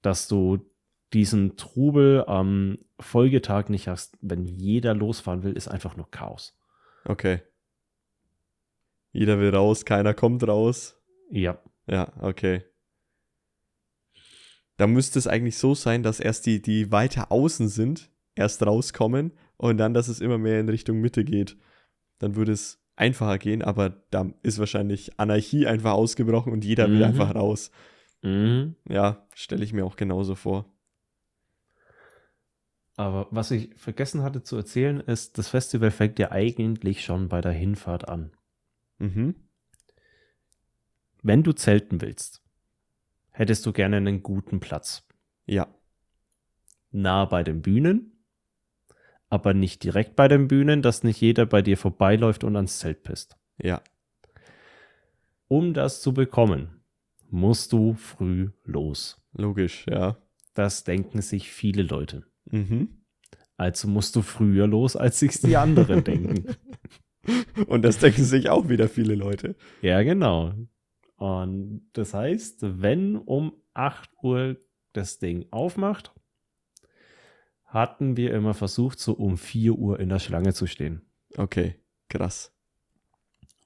[0.00, 0.64] Dass du
[1.12, 6.56] diesen Trubel am Folgetag nicht hast, wenn jeder losfahren will, ist einfach nur Chaos.
[7.04, 7.42] Okay.
[9.10, 11.02] Jeder will raus, keiner kommt raus.
[11.32, 11.58] Ja.
[11.88, 12.62] Ja, okay.
[14.80, 19.32] Da müsste es eigentlich so sein, dass erst die, die weiter außen sind, erst rauskommen
[19.58, 21.58] und dann, dass es immer mehr in Richtung Mitte geht.
[22.18, 26.96] Dann würde es einfacher gehen, aber da ist wahrscheinlich Anarchie einfach ausgebrochen und jeder will
[26.96, 27.02] Mhm.
[27.02, 27.70] einfach raus.
[28.22, 28.74] Mhm.
[28.88, 30.72] Ja, stelle ich mir auch genauso vor.
[32.96, 37.42] Aber was ich vergessen hatte zu erzählen, ist, das Festival fängt ja eigentlich schon bei
[37.42, 38.30] der Hinfahrt an.
[38.98, 39.34] Mhm.
[41.22, 42.39] Wenn du zelten willst,
[43.32, 45.06] hättest du gerne einen guten Platz.
[45.46, 45.68] Ja,
[46.92, 48.24] Nah bei den Bühnen,
[49.28, 53.04] aber nicht direkt bei den Bühnen, dass nicht jeder bei dir vorbeiläuft und ans Zelt
[53.04, 53.36] pisst.
[53.62, 53.80] ja,
[55.48, 56.82] Um das zu bekommen,
[57.28, 59.20] musst du früh los.
[59.32, 60.16] logisch, ja.
[60.54, 62.26] Das denken sich viele Leute.
[62.46, 63.02] Mhm.
[63.56, 66.56] Also musst du früher los, als sich die anderen denken.
[67.66, 69.54] Und das denken sich auch wieder viele Leute.
[69.80, 70.54] Ja, genau.
[71.20, 74.56] Und das heißt, wenn um 8 Uhr
[74.94, 76.14] das Ding aufmacht,
[77.66, 81.02] hatten wir immer versucht, so um 4 Uhr in der Schlange zu stehen.
[81.36, 81.74] Okay,
[82.08, 82.56] krass.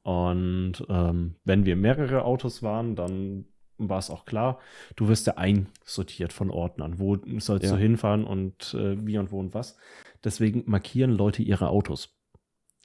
[0.03, 3.45] Und ähm, wenn wir mehrere Autos waren, dann
[3.79, 4.59] war es auch klar,
[4.97, 6.99] du wirst ja einsortiert von Orten an.
[6.99, 7.71] Wo sollst Ja.
[7.77, 9.77] du hinfahren und äh, wie und wo und was.
[10.25, 12.19] Deswegen markieren Leute ihre Autos.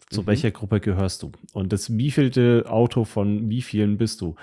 [0.10, 0.28] Zu Mhm.
[0.28, 1.32] welcher Gruppe gehörst du?
[1.54, 4.36] Und das wievielte Auto von wie vielen bist du?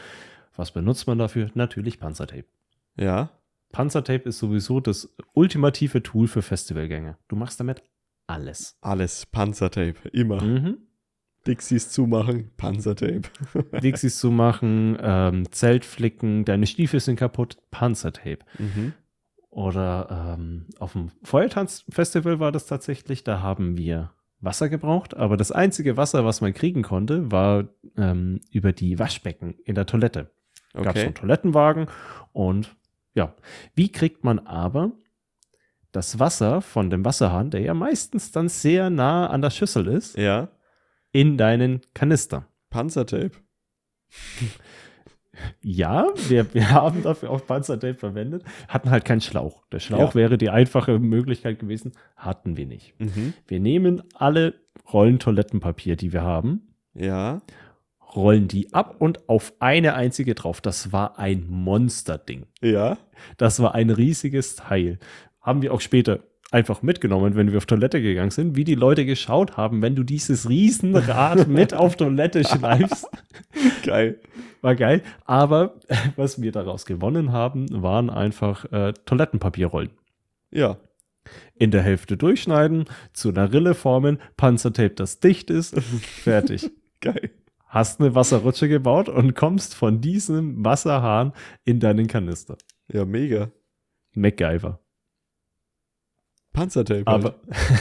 [0.55, 1.51] Was benutzt man dafür?
[1.55, 2.45] Natürlich Panzertape.
[2.99, 3.31] Ja,
[3.73, 7.19] Panzertape ist sowieso das ultimative Tool für Festivalgänge.
[7.29, 7.83] Du machst damit
[8.27, 8.77] alles.
[8.81, 10.43] alles Panzertape, immer.
[10.43, 10.79] Mhm.
[11.47, 13.23] Dixies zumachen, Panzertape.
[13.83, 18.39] Dixies zu machen, ähm, Zelt flicken, deine Stiefel sind kaputt, Panzertape.
[18.59, 18.95] Mhm.
[19.51, 25.51] Oder ähm, auf dem Feuertanzfestival war das tatsächlich, da haben wir Wasser gebraucht, aber das
[25.53, 27.65] einzige Wasser, was man kriegen konnte, war
[27.97, 30.31] ähm, über die Waschbecken in der Toilette.
[30.75, 31.05] Gab es Okay.
[31.07, 31.87] einen Toilettenwagen
[32.33, 32.77] und
[33.15, 33.35] ja.
[33.75, 34.93] Wie kriegt man aber
[35.93, 40.19] das Wasser von dem Wasserhahn, der ja meistens dann sehr nah an der Schüssel ist,
[40.19, 40.49] Ja,
[41.13, 42.47] in deinen Kanister?
[42.69, 43.31] Panzertape.
[45.63, 49.65] Ja, wir, wir haben dafür auch Panzertape verwendet, hatten halt keinen Schlauch.
[49.73, 50.15] Der Schlauch Ja.
[50.15, 52.95] wäre die einfache Möglichkeit gewesen, hatten wir nicht.
[52.99, 53.35] Mhm.
[53.47, 54.55] Wir nehmen alle
[54.93, 57.43] Rollen Toilettenpapier, die wir haben, Ja,
[58.15, 60.61] rollen die ab und auf eine einzige drauf.
[60.61, 62.47] Das war ein Monsterding.
[62.63, 62.97] ja,
[63.37, 64.99] Das war ein riesiges Teil.
[65.41, 66.21] Haben wir auch später
[66.51, 70.05] einfach mitgenommen, wenn wir auf Toilette gegangen sind, wie die Leute geschaut haben, wenn du
[70.05, 73.09] dieses Riesenrad mit auf Toilette schleifst.
[73.83, 74.21] geil.
[74.63, 75.03] War geil.
[75.25, 75.75] Aber
[76.17, 79.91] was wir daraus gewonnen haben, waren einfach äh, Toilettenpapierrollen.
[80.51, 80.79] Ja,
[81.55, 86.71] in der Hälfte durchschneiden, zu einer Rille formen, Panzertape, das dicht ist, fertig.
[87.01, 87.31] Geil.
[87.67, 91.33] Hast eine Wasserrutsche gebaut und kommst von diesem Wasserhahn
[91.65, 92.57] in deinen Kanister.
[92.91, 93.51] Ja, mega.
[94.15, 94.81] MacGyver.
[96.57, 97.05] Panzertape.
[97.07, 97.25] halt.
[97.25, 97.35] Aber,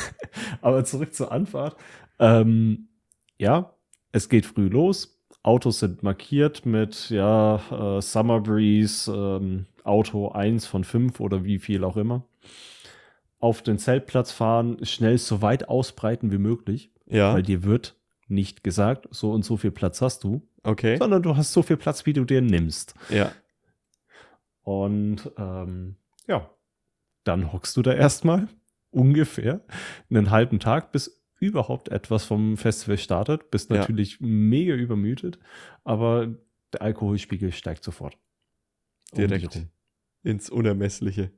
[0.62, 1.76] aber zurück zur Anfahrt.
[2.20, 2.90] Ähm,
[3.38, 3.74] ja,
[4.12, 5.20] es geht früh los.
[5.44, 11.60] Autos sind markiert mit ja, äh, Summer Breeze, ähm, Auto 1 von 5 oder wie
[11.60, 12.24] viel auch immer.
[13.40, 17.96] Auf den Zeltplatz fahren, schnell so weit ausbreiten wie möglich, ja, weil dir wird
[18.28, 20.98] nicht gesagt, so und so viel Platz hast du, okay.
[20.98, 22.96] sondern du hast so viel Platz, wie du dir nimmst.
[23.10, 23.32] Ja,
[24.64, 25.98] Und ähm,
[26.28, 26.50] ja,
[27.24, 28.48] dann hockst du da erstmal
[28.96, 29.62] ungefähr
[30.10, 33.52] einen halben Tag, bis überhaupt etwas vom Festival startet.
[33.52, 33.78] Bist Ja.
[33.78, 35.38] natürlich mega übermüdet,
[35.84, 36.34] aber
[36.74, 38.18] der Alkoholspiegel steigt sofort.
[39.12, 39.56] Um Direkt.
[39.56, 39.70] rum.
[40.24, 41.32] ins Unermessliche.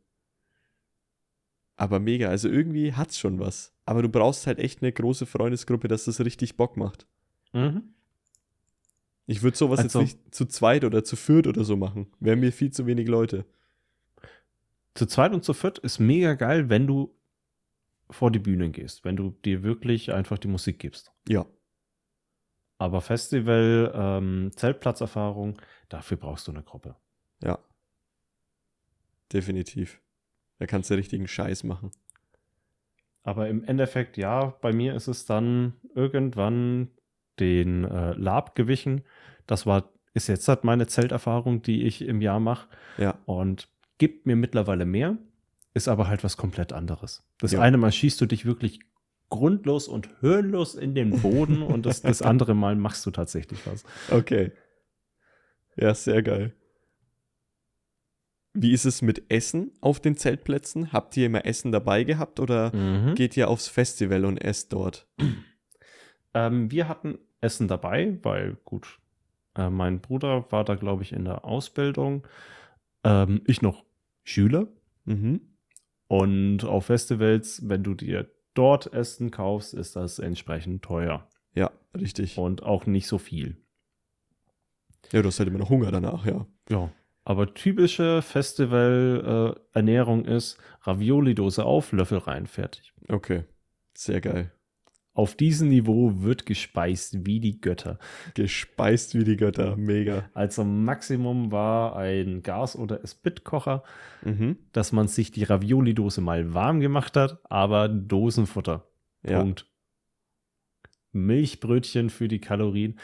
[1.76, 3.74] Aber mega, also irgendwie hat's schon was.
[3.86, 7.05] Aber du brauchst halt echt eine große Freundesgruppe, dass das richtig Bock macht.
[7.53, 7.93] Mhm.
[9.26, 12.08] Ich würde sowas Also- jetzt nicht zu zweit oder zu viert oder so machen.
[12.20, 13.45] Wären mir viel zu wenig Leute.
[14.95, 17.14] Zu zweit und zu viert ist mega geil, wenn du
[18.10, 21.12] vor die Bühnen gehst, wenn du dir wirklich einfach die Musik gibst.
[21.28, 21.45] Ja,
[22.78, 26.95] Aber Festival, ähm, Zeltplatzerfahrung, dafür brauchst du eine Gruppe.
[27.41, 27.60] ja.
[29.34, 30.01] Definitiv.
[30.60, 31.91] Da kannst du richtigen Scheiß machen.
[33.24, 36.91] Aber im Endeffekt, ja, bei mir ist es dann irgendwann
[37.39, 39.03] den äh, Lab gewichen.
[39.45, 44.26] Das war, ist jetzt halt meine Zelterfahrung, die ich im Jahr mache Ja, und gibt
[44.26, 45.18] mir mittlerweile mehr,
[45.78, 47.23] ist aber halt was komplett anderes.
[47.39, 47.61] Das Ja.
[47.61, 48.80] eine Mal schießt du dich wirklich
[49.30, 53.84] grundlos und höhenlos in den Boden und das, das andere Mal machst du tatsächlich was.
[54.11, 54.51] okay.
[55.75, 56.53] Ja, sehr geil.
[58.53, 60.91] Wie ist es mit Essen auf den Zeltplätzen?
[60.91, 63.13] Habt ihr immer Essen dabei gehabt oder Mhm.
[63.13, 65.07] geht ihr aufs Festival und esst dort?
[66.34, 68.99] Ähm, wir hatten Essen dabei, weil gut,
[69.55, 72.28] äh, mein Bruder war da, glaube ich, in der Ausbildung.
[73.03, 73.86] Ähm, ich noch
[74.23, 74.67] Schüler.
[75.05, 75.41] Mhm.
[76.08, 82.38] Und auf Festivals, wenn du dir dort Essen kaufst, ist das entsprechend teuer Ja, richtig.
[82.38, 83.58] und auch nicht so viel.
[85.12, 86.45] Ja, du hast halt immer noch Hunger danach, ja.
[86.70, 86.89] Ja.
[87.24, 92.93] Aber typische Festival-Ernährung ist Ravioli-Dose auf, Löffel rein, fertig.
[93.10, 93.43] Okay.
[93.95, 94.51] Sehr geil.
[95.18, 97.97] Auf diesem Niveau wird gespeist wie die Götter.
[98.36, 99.76] Gespeist wie die Götter.
[99.76, 100.30] Mega.
[100.36, 103.82] Also Maximum war ein Gas- oder Spitkocher,
[104.24, 104.57] Mhm.
[104.74, 108.86] dass man sich die Ravioli-Dose mal warm gemacht hat, aber Dosenfutter.
[109.24, 109.39] Ja.
[109.39, 109.65] Punkt.
[111.13, 112.99] Milchbrötchen für die Kalorien.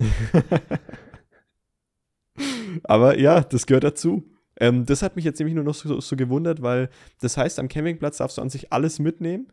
[2.84, 4.30] Aber ja, das gehört dazu.
[4.58, 6.88] Ähm, das hat mich jetzt nämlich nur noch so, so gewundert, weil
[7.20, 9.48] das heißt, am Campingplatz darfst du an sich alles mitnehmen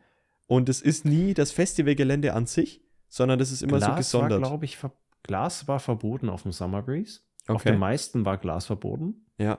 [0.47, 4.41] und es ist nie das Festivalgelände an sich, sondern das ist immer so Glas gesondert.
[4.41, 4.77] war, glaube ich,
[5.23, 7.21] Glas war verboten auf dem Summer Breeze.
[7.47, 7.71] Auf Okay.
[7.71, 9.25] den meisten war Glas verboten.
[9.37, 9.57] ja,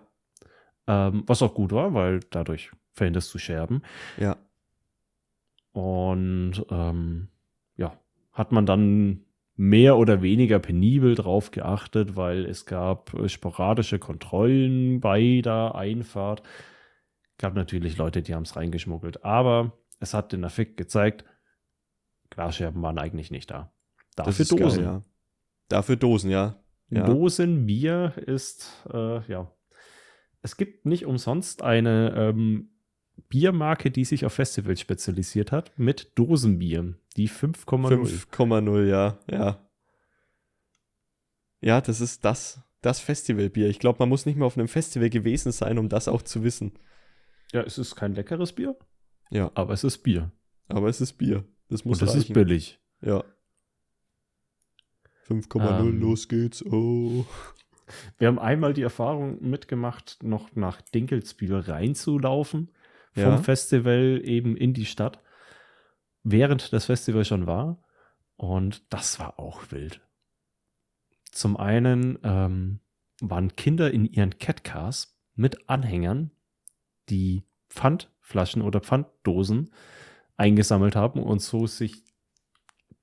[0.89, 3.83] Ähm, was auch gut war, weil dadurch verhinderst du Scherben.
[4.19, 4.37] ja,
[5.73, 7.29] Und ähm,
[7.77, 7.99] ja,
[8.33, 9.23] hat man dann
[9.57, 16.43] mehr oder weniger penibel drauf geachtet, weil es gab äh, sporadische Kontrollen bei der Einfahrt.
[17.39, 21.25] Gab natürlich Leute, die haben es reingeschmuggelt, aber es hat den Effekt gezeigt,
[22.31, 23.73] Glasscherben waren eigentlich nicht da.
[24.15, 24.85] Dafür ist geil, Dosen.
[24.85, 25.03] ja.
[25.69, 26.63] Dafür Dosen, ja.
[26.91, 27.05] ja.
[27.05, 29.53] Dosen Bier ist, äh, ja.
[30.43, 32.71] Es gibt nicht umsonst eine ähm,
[33.29, 36.95] Biermarke, die sich auf Festivals spezialisiert hat, mit Dosenbier.
[37.17, 38.27] Die 5,0.
[38.31, 39.67] 5,0, ja, ja.
[41.61, 43.69] Ja, das ist das, das Festivalbier.
[43.69, 46.45] Ich glaube, man muss nicht mehr auf einem Festival gewesen sein, um das auch zu
[46.45, 46.79] wissen.
[47.53, 48.77] Ja, es ist kein leckeres Bier,
[49.31, 50.31] Ja, aber es ist Bier.
[50.69, 51.45] aber es ist Bier.
[51.69, 52.33] Das muss Und ist reichen.
[52.35, 52.79] billig.
[53.01, 53.25] Ja.
[55.29, 56.01] 5,0, Ähm.
[56.01, 56.65] los geht's.
[56.65, 57.25] Oh.
[58.19, 62.71] Wir haben einmal die Erfahrung mitgemacht, noch nach Dinkelsbühl reinzulaufen
[63.13, 63.37] vom Ja.
[63.39, 65.21] Festival eben in die Stadt,
[66.23, 67.83] während das Festival schon war.
[68.37, 70.01] Und das war auch wild.
[71.31, 72.81] Zum einen ähm,
[73.21, 76.31] waren Kinder in ihren Catcars mit Anhängern,
[77.09, 77.45] die
[78.27, 79.71] Pfandflaschen oder Pfanddosen
[80.37, 82.03] eingesammelt haben und so sich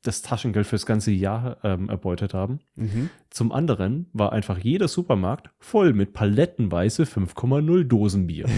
[0.04, 2.60] das Taschengeld fürs ganze Jahr ähm, erbeutet haben.
[2.76, 3.10] Mhm.
[3.30, 8.50] Zum anderen war einfach jeder Supermarkt voll mit palettenweise 5,0 Dosen Bier.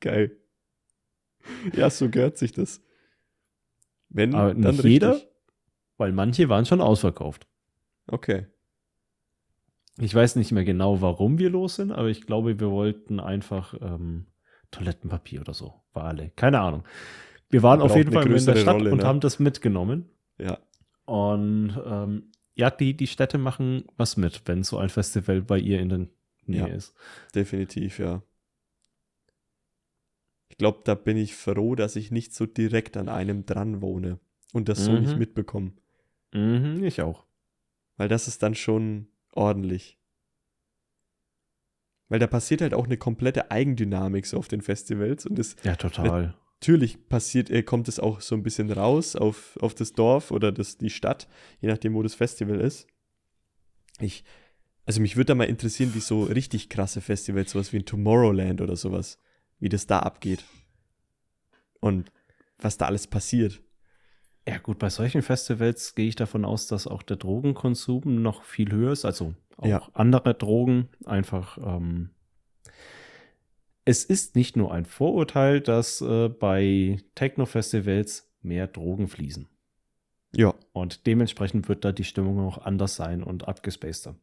[0.00, 0.36] Geil.
[1.74, 2.80] Ja, so gehört sich das.
[4.08, 4.92] Wenn, Aber dann nicht richtig.
[4.92, 5.20] jeder,
[5.96, 7.48] weil manche waren schon ausverkauft.
[8.06, 8.46] Okay.
[9.98, 13.74] Ich weiß nicht mehr genau, warum wir los sind, aber ich glaube, wir wollten einfach
[13.80, 14.26] ähm,
[14.70, 15.74] Toilettenpapier oder so.
[15.92, 16.30] Wale.
[16.36, 16.84] Keine Ahnung.
[17.48, 19.04] Wir waren auf jeden Fall in der Stadt Rolle, und ne?
[19.06, 20.08] haben das mitgenommen.
[20.38, 20.58] Ja.
[21.04, 25.78] Und ähm, ja, die, die Städte machen was mit, wenn so ein Festival bei ihr
[25.80, 25.98] in der
[26.46, 26.66] Nähe Ja.
[26.66, 26.94] ist.
[27.34, 28.22] Definitiv, ja.
[30.48, 34.18] Ich glaube, da bin ich froh, dass ich nicht so direkt an einem dran wohne
[34.52, 35.00] und das so Mhm.
[35.00, 35.72] nicht mitbekomme.
[36.32, 37.24] Mhm, ich auch.
[37.96, 39.95] Weil das ist dann schon ordentlich.
[42.08, 45.76] Weil da passiert halt auch eine komplette Eigendynamik so auf den Festivals und es Ja,
[45.76, 46.34] total.
[46.60, 50.52] natürlich passiert, äh, kommt es auch so ein bisschen raus auf, auf das Dorf oder
[50.52, 51.28] das, die Stadt,
[51.60, 52.86] je nachdem, wo das Festival ist.
[53.98, 54.24] Ich,
[54.84, 58.60] also mich würde da mal interessieren, wie so richtig krasse Festivals, sowas wie ein Tomorrowland
[58.60, 59.18] oder sowas,
[59.58, 60.44] wie das da abgeht.
[61.80, 62.12] Und
[62.58, 63.62] was da alles passiert.
[64.48, 68.70] Ja, gut, bei solchen Festivals gehe ich davon aus, dass auch der Drogenkonsum noch viel
[68.70, 69.04] höher ist.
[69.04, 69.88] Also auch Ja.
[69.92, 71.58] andere Drogen einfach.
[71.58, 72.10] Ähm,
[73.84, 79.48] es ist nicht nur ein Vorurteil, dass äh, bei Techno-Festivals mehr Drogen fließen.
[80.34, 84.16] Ja, Und dementsprechend wird da die Stimmung auch anders sein und abgespaceter.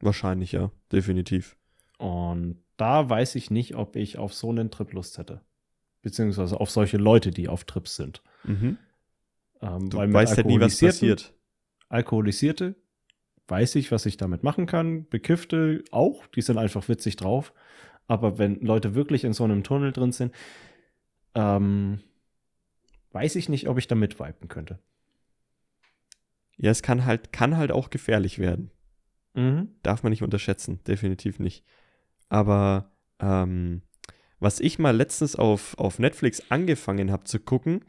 [0.00, 1.56] wahrscheinlich, ja, definitiv.
[1.98, 5.40] Und da weiß ich nicht, ob ich auf so einen Trip Lust hätte.
[6.02, 8.22] Beziehungsweise auf solche Leute, die auf Trips sind.
[8.44, 8.78] Mhm.
[9.60, 11.34] Ähm, Du weißt halt nie, was passiert.
[11.88, 12.76] Alkoholisierte
[13.48, 15.08] weiß ich, was ich damit machen kann.
[15.08, 17.52] Bekiffte auch, die sind einfach witzig drauf.
[18.06, 20.34] Aber wenn Leute wirklich in so einem Tunnel drin sind,
[21.34, 22.00] ähm,
[23.12, 24.78] weiß ich nicht, ob ich da mitvipen könnte.
[26.56, 28.70] Ja, es kann halt, kann halt auch gefährlich werden.
[29.34, 29.76] Mhm.
[29.82, 31.64] Darf man nicht unterschätzen, definitiv nicht.
[32.28, 33.82] Aber ähm,
[34.40, 37.84] was ich mal letztens auf, auf Netflix angefangen habe zu gucken,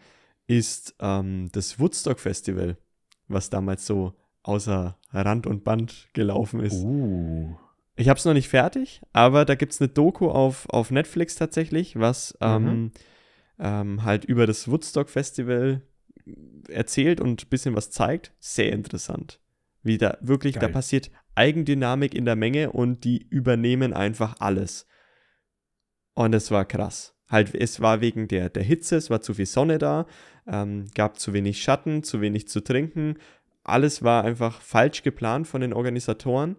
[0.50, 2.76] ist ähm, das Woodstock Festival,
[3.28, 6.84] was damals so außer Rand und Band gelaufen ist.
[6.84, 7.56] Uh.
[7.96, 11.36] Ich habe es noch nicht fertig, aber da gibt es eine Doku auf, auf Netflix
[11.36, 12.92] tatsächlich, was ähm, Mhm.
[13.60, 15.84] ähm, halt über das Woodstock Festival
[16.68, 18.34] erzählt und ein bisschen was zeigt.
[18.40, 19.40] Sehr interessant.
[19.84, 20.72] Wie da wirklich, da Geil.
[20.72, 24.88] passiert Eigendynamik in der Menge und die übernehmen einfach alles.
[26.16, 27.14] Und es war krass.
[27.30, 30.08] Halt, es war wegen der, der Hitze, es war zu viel Sonne da,
[30.48, 33.18] ähm, gab zu wenig Schatten, zu wenig zu trinken.
[33.64, 36.56] Alles war einfach falsch geplant von den Organisatoren.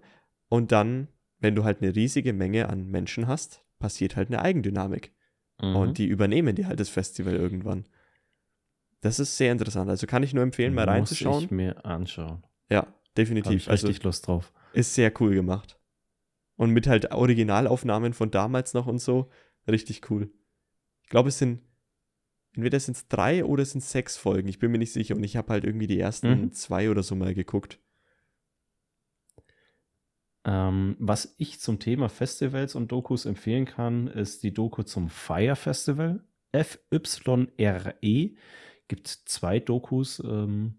[0.48, 1.08] Und dann,
[1.38, 5.12] wenn du halt eine riesige Menge an Menschen hast, passiert halt eine Eigendynamik.
[5.60, 5.76] Mhm.
[5.76, 7.84] Und die übernehmen dir halt das Festival irgendwann.
[9.00, 9.90] Das ist sehr interessant.
[9.90, 11.44] Also kann ich nur empfehlen, mal Muss reinzuschauen.
[11.44, 12.44] ich mir anschauen.
[12.68, 13.62] Ja, definitiv.
[13.62, 14.52] ich Also richtig Lust drauf.
[14.72, 15.78] ist sehr cool gemacht.
[16.56, 19.30] Und mit halt Originalaufnahmen von damals noch und so.
[19.66, 20.30] Richtig cool.
[21.10, 21.60] Ich glaube, es sind
[22.54, 24.46] entweder sind es drei oder es sind sechs Folgen.
[24.46, 25.16] Ich bin mir nicht sicher.
[25.16, 26.52] Und ich habe halt irgendwie die ersten Mhm.
[26.52, 27.80] zwei oder so mal geguckt.
[30.44, 35.56] Ähm, was ich zum Thema Festivals und Dokus empfehlen kann, ist die Doku zum Fire
[35.56, 36.24] Festival.
[36.54, 38.36] FYRE.
[38.86, 40.22] Gibt zwei Dokus.
[40.24, 40.78] Ähm,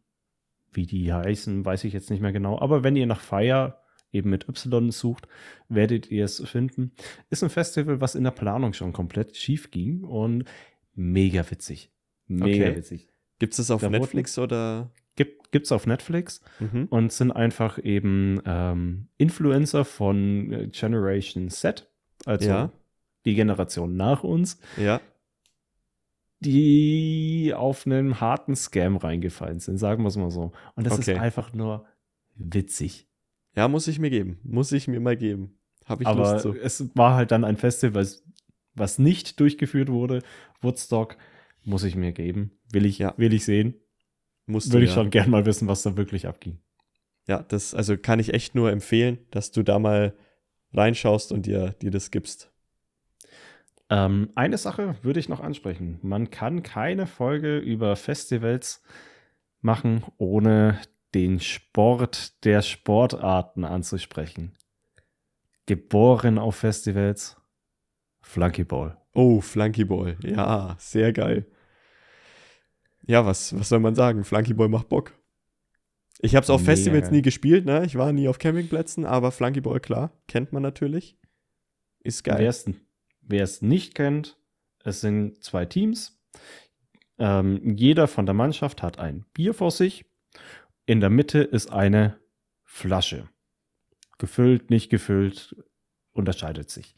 [0.72, 2.58] wie die heißen, weiß ich jetzt nicht mehr genau.
[2.58, 3.81] Aber wenn ihr nach Fire
[4.12, 5.28] eben mit Y sucht,
[5.70, 6.92] werdet ihr es finden.
[7.30, 10.46] Ist ein Festival, was in der Planung schon komplett schief ging und
[10.94, 11.92] mega witzig.
[12.28, 12.76] Mega Okay.
[12.78, 13.08] witzig.
[13.40, 14.92] Gibt es das auf Da Netflix oder?
[15.16, 16.86] Gibt, gibt's auf Netflix Mhm.
[16.90, 21.90] und sind einfach eben ähm, Influencer von äh, Generation Z,
[22.26, 22.72] also Ja.
[23.26, 25.02] die Generation nach uns, Ja.
[26.40, 30.52] die auf einen harten Scam reingefallen sind, sagen wir es mal so.
[30.76, 31.14] Und das Okay.
[31.14, 31.86] ist einfach nur
[32.36, 33.08] witzig.
[33.56, 34.40] Ja, muss ich mir geben.
[34.44, 35.58] Muss ich mir mal geben.
[35.86, 36.56] Habe ich Aber Lust zu.
[36.56, 38.08] es war halt dann ein Festival,
[38.76, 40.22] was, nicht durchgeführt wurde.
[40.62, 41.18] Woodstock
[41.64, 42.52] muss ich mir geben.
[42.72, 43.14] Will ich, Ja.
[43.18, 43.76] will ich sehen.
[44.46, 44.96] Musst Würde ich ja.
[44.96, 46.60] schon gern mal wissen, was da wirklich abging.
[47.28, 50.16] Ja, das also kann ich echt nur empfehlen, dass du da mal
[50.74, 52.52] reinschaust und dir, dir das gibst.
[53.90, 56.00] Ähm, eine Sache würde ich noch ansprechen.
[56.02, 58.82] Man kann keine Folge über Festivals
[59.62, 60.80] machen, ohne
[61.14, 64.54] den Sport der Sportarten anzusprechen.
[65.66, 67.38] Geboren auf Festivals,
[68.22, 68.98] Flunkyball.
[69.14, 70.18] Oh, Flunkyball.
[70.24, 71.46] Ja, sehr geil.
[73.06, 74.24] Ja, was, was soll man sagen?
[74.24, 75.14] Flunkyball macht Bock.
[76.20, 77.84] Ich habe es auf Festivals nie gespielt, ne?
[77.86, 81.18] Ich war nie auf Campingplätzen, aber Flunkyball, klar, kennt man natürlich.
[82.04, 82.40] Ist geil.
[82.40, 82.70] Wer es,
[83.22, 84.38] wer es nicht kennt,
[84.84, 86.20] es sind zwei Teams.
[87.18, 90.06] Ähm, jeder von der Mannschaft hat ein Bier vor sich.
[90.86, 92.20] In der Mitte ist eine
[92.64, 93.30] Flasche.
[94.18, 95.56] Gefüllt, nicht gefüllt,
[96.14, 96.96] unterscheidet sich.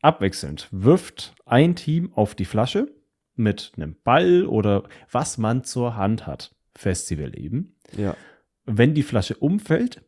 [0.00, 2.94] Abwechselnd wirft ein Team auf die Flasche
[3.36, 6.54] mit einem Ball oder was man zur Hand hat.
[6.74, 7.76] Festival eben.
[7.96, 8.16] Ja.
[8.64, 10.02] Wenn die Flasche umfällt,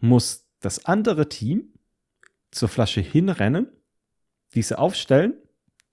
[0.00, 1.72] muss das andere Team
[2.50, 3.68] zur Flasche hinrennen,
[4.54, 5.34] diese aufstellen,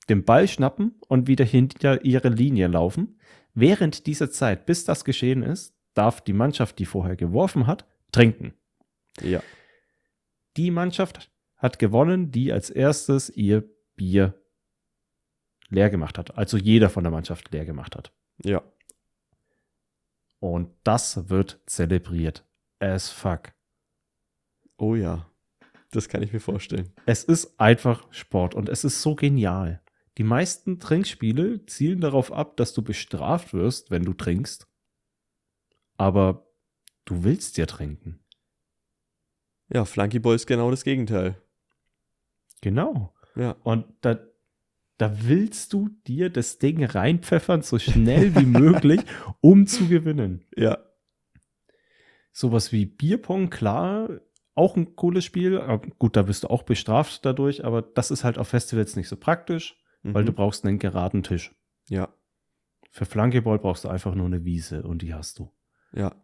[0.09, 3.19] den Ball schnappen und wieder hinter ihre Linie laufen.
[3.53, 8.53] Während dieser Zeit, bis das geschehen ist, darf die Mannschaft, die vorher geworfen hat, trinken.
[9.21, 9.43] Ja.
[10.55, 14.33] Die Mannschaft hat gewonnen, die als erstes ihr Bier
[15.67, 16.37] leer gemacht hat.
[16.37, 18.13] Also jeder von der Mannschaft leer gemacht hat.
[18.45, 18.63] Ja.
[20.39, 22.45] Und das wird zelebriert.
[22.79, 23.51] As fuck.
[24.77, 25.29] Oh ja.
[25.91, 26.93] Das kann ich mir vorstellen.
[27.05, 29.81] Es ist einfach Sport und es ist so genial.
[30.17, 34.68] Die meisten Trinkspiele zielen darauf ab, dass du bestraft wirst, wenn du trinkst.
[35.99, 36.47] Aber
[37.05, 38.19] du willst ja trinken.
[39.71, 41.39] Ja, Flunkyball ist genau das Gegenteil.
[42.61, 43.13] Genau.
[43.35, 43.51] Ja.
[43.63, 44.19] Und da,
[44.97, 49.01] da willst du dir das Ding reinpfeffern, so schnell wie möglich,
[49.41, 50.45] um zu gewinnen.
[50.55, 50.77] Ja.
[52.31, 54.09] Sowas wie Bierpong, klar,
[54.55, 55.59] auch ein cooles Spiel.
[55.99, 59.15] Gut, da bist du auch bestraft dadurch, aber das ist halt auf Festivals nicht so
[59.17, 60.27] praktisch, weil Mhm.
[60.27, 61.53] du brauchst einen geraden Tisch.
[61.89, 62.13] Ja.
[62.91, 65.51] Für Flunkyball brauchst du einfach nur eine Wiese und die hast du.
[65.93, 66.15] Ja.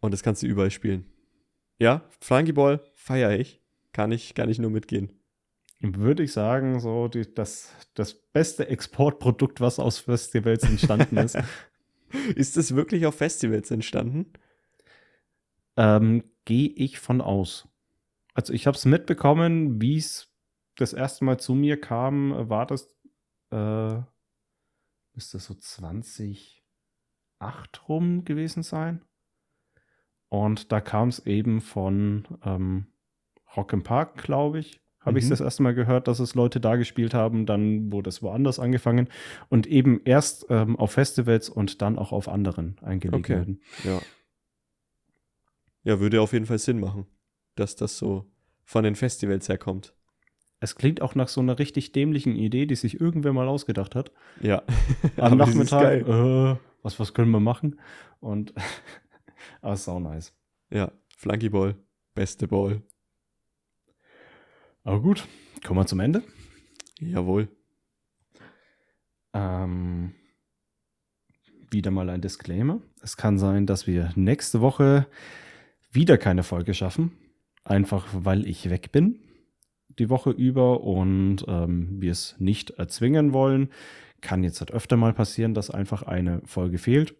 [0.00, 1.04] Und das kannst du überall spielen.
[1.78, 3.62] Ja, Flunkyball feiere ich.
[3.92, 5.12] Kann ich, kann ich nur mitgehen.
[5.80, 11.38] Würde ich sagen, so die, das, das beste Exportprodukt, was aus Festivals entstanden ist.
[12.34, 14.32] Ist das wirklich auf Festivals entstanden?
[15.76, 17.68] ähm, Gehe ich von aus.
[18.34, 20.32] Also ich habe es mitbekommen, wie es
[20.76, 22.88] das erste Mal zu mir kam, war das,
[23.50, 24.00] äh,
[25.14, 25.54] müsste so
[27.44, 29.00] 2008 rum gewesen sein.
[30.28, 32.86] Und da kam es eben von ähm,
[33.56, 34.80] Rock im Park, glaube ich.
[35.00, 35.30] Habe ich Mhm.
[35.30, 37.46] das erste Mal gehört, dass es Leute da gespielt haben.
[37.46, 39.08] Dann wurde es woanders angefangen.
[39.48, 43.36] Und eben erst ähm, auf Festivals und dann auch auf anderen eingelegt Okay.
[43.38, 43.60] werden.
[43.82, 44.00] Ja.
[45.82, 47.06] Ja, würde auf jeden Fall Sinn machen,
[47.56, 48.26] dass das so
[48.64, 49.94] von den Festivals herkommt.
[50.60, 54.12] Es klingt auch nach so einer richtig dämlichen Idee, die sich irgendwer mal ausgedacht hat.
[54.42, 54.62] Ja.
[55.16, 57.80] Am Nachmittag, äh, was, was können wir machen?
[58.20, 58.54] Und
[59.60, 60.32] aber sau nice.
[60.70, 61.76] Ja, Flunkyball,
[62.14, 62.82] beste Ball.
[64.84, 65.26] Aber gut,
[65.64, 66.22] kommen wir zum Ende.
[67.00, 67.48] Jawohl.
[69.32, 70.14] Ähm,
[71.70, 72.80] wieder mal ein Disclaimer.
[73.02, 75.06] Es kann sein, dass wir nächste Woche
[75.92, 77.12] wieder keine Folge schaffen.
[77.64, 79.20] Einfach weil ich weg bin
[80.00, 83.68] die Woche über und ähm, wir es nicht erzwingen wollen.
[84.20, 87.14] Kann jetzt halt öfter mal passieren, dass einfach eine Folge fehlt.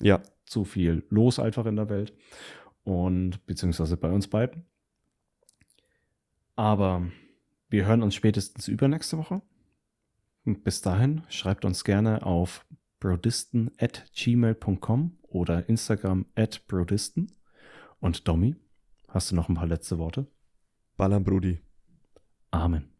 [0.00, 2.12] Ja, zu viel los einfach in der Welt
[2.84, 4.64] und beziehungsweise bei uns beiden.
[6.54, 7.06] Aber
[7.68, 9.42] wir hören uns spätestens übernächste Woche.
[10.44, 12.64] Und bis dahin schreibt uns gerne auf
[13.00, 17.32] brodisten at gmail.com oder Instagram at brodisten.
[18.00, 18.54] Und Domi,
[19.08, 20.26] hast du noch ein paar letzte Worte?
[20.96, 21.60] Ballern, Brudi.
[22.50, 22.95] Amen.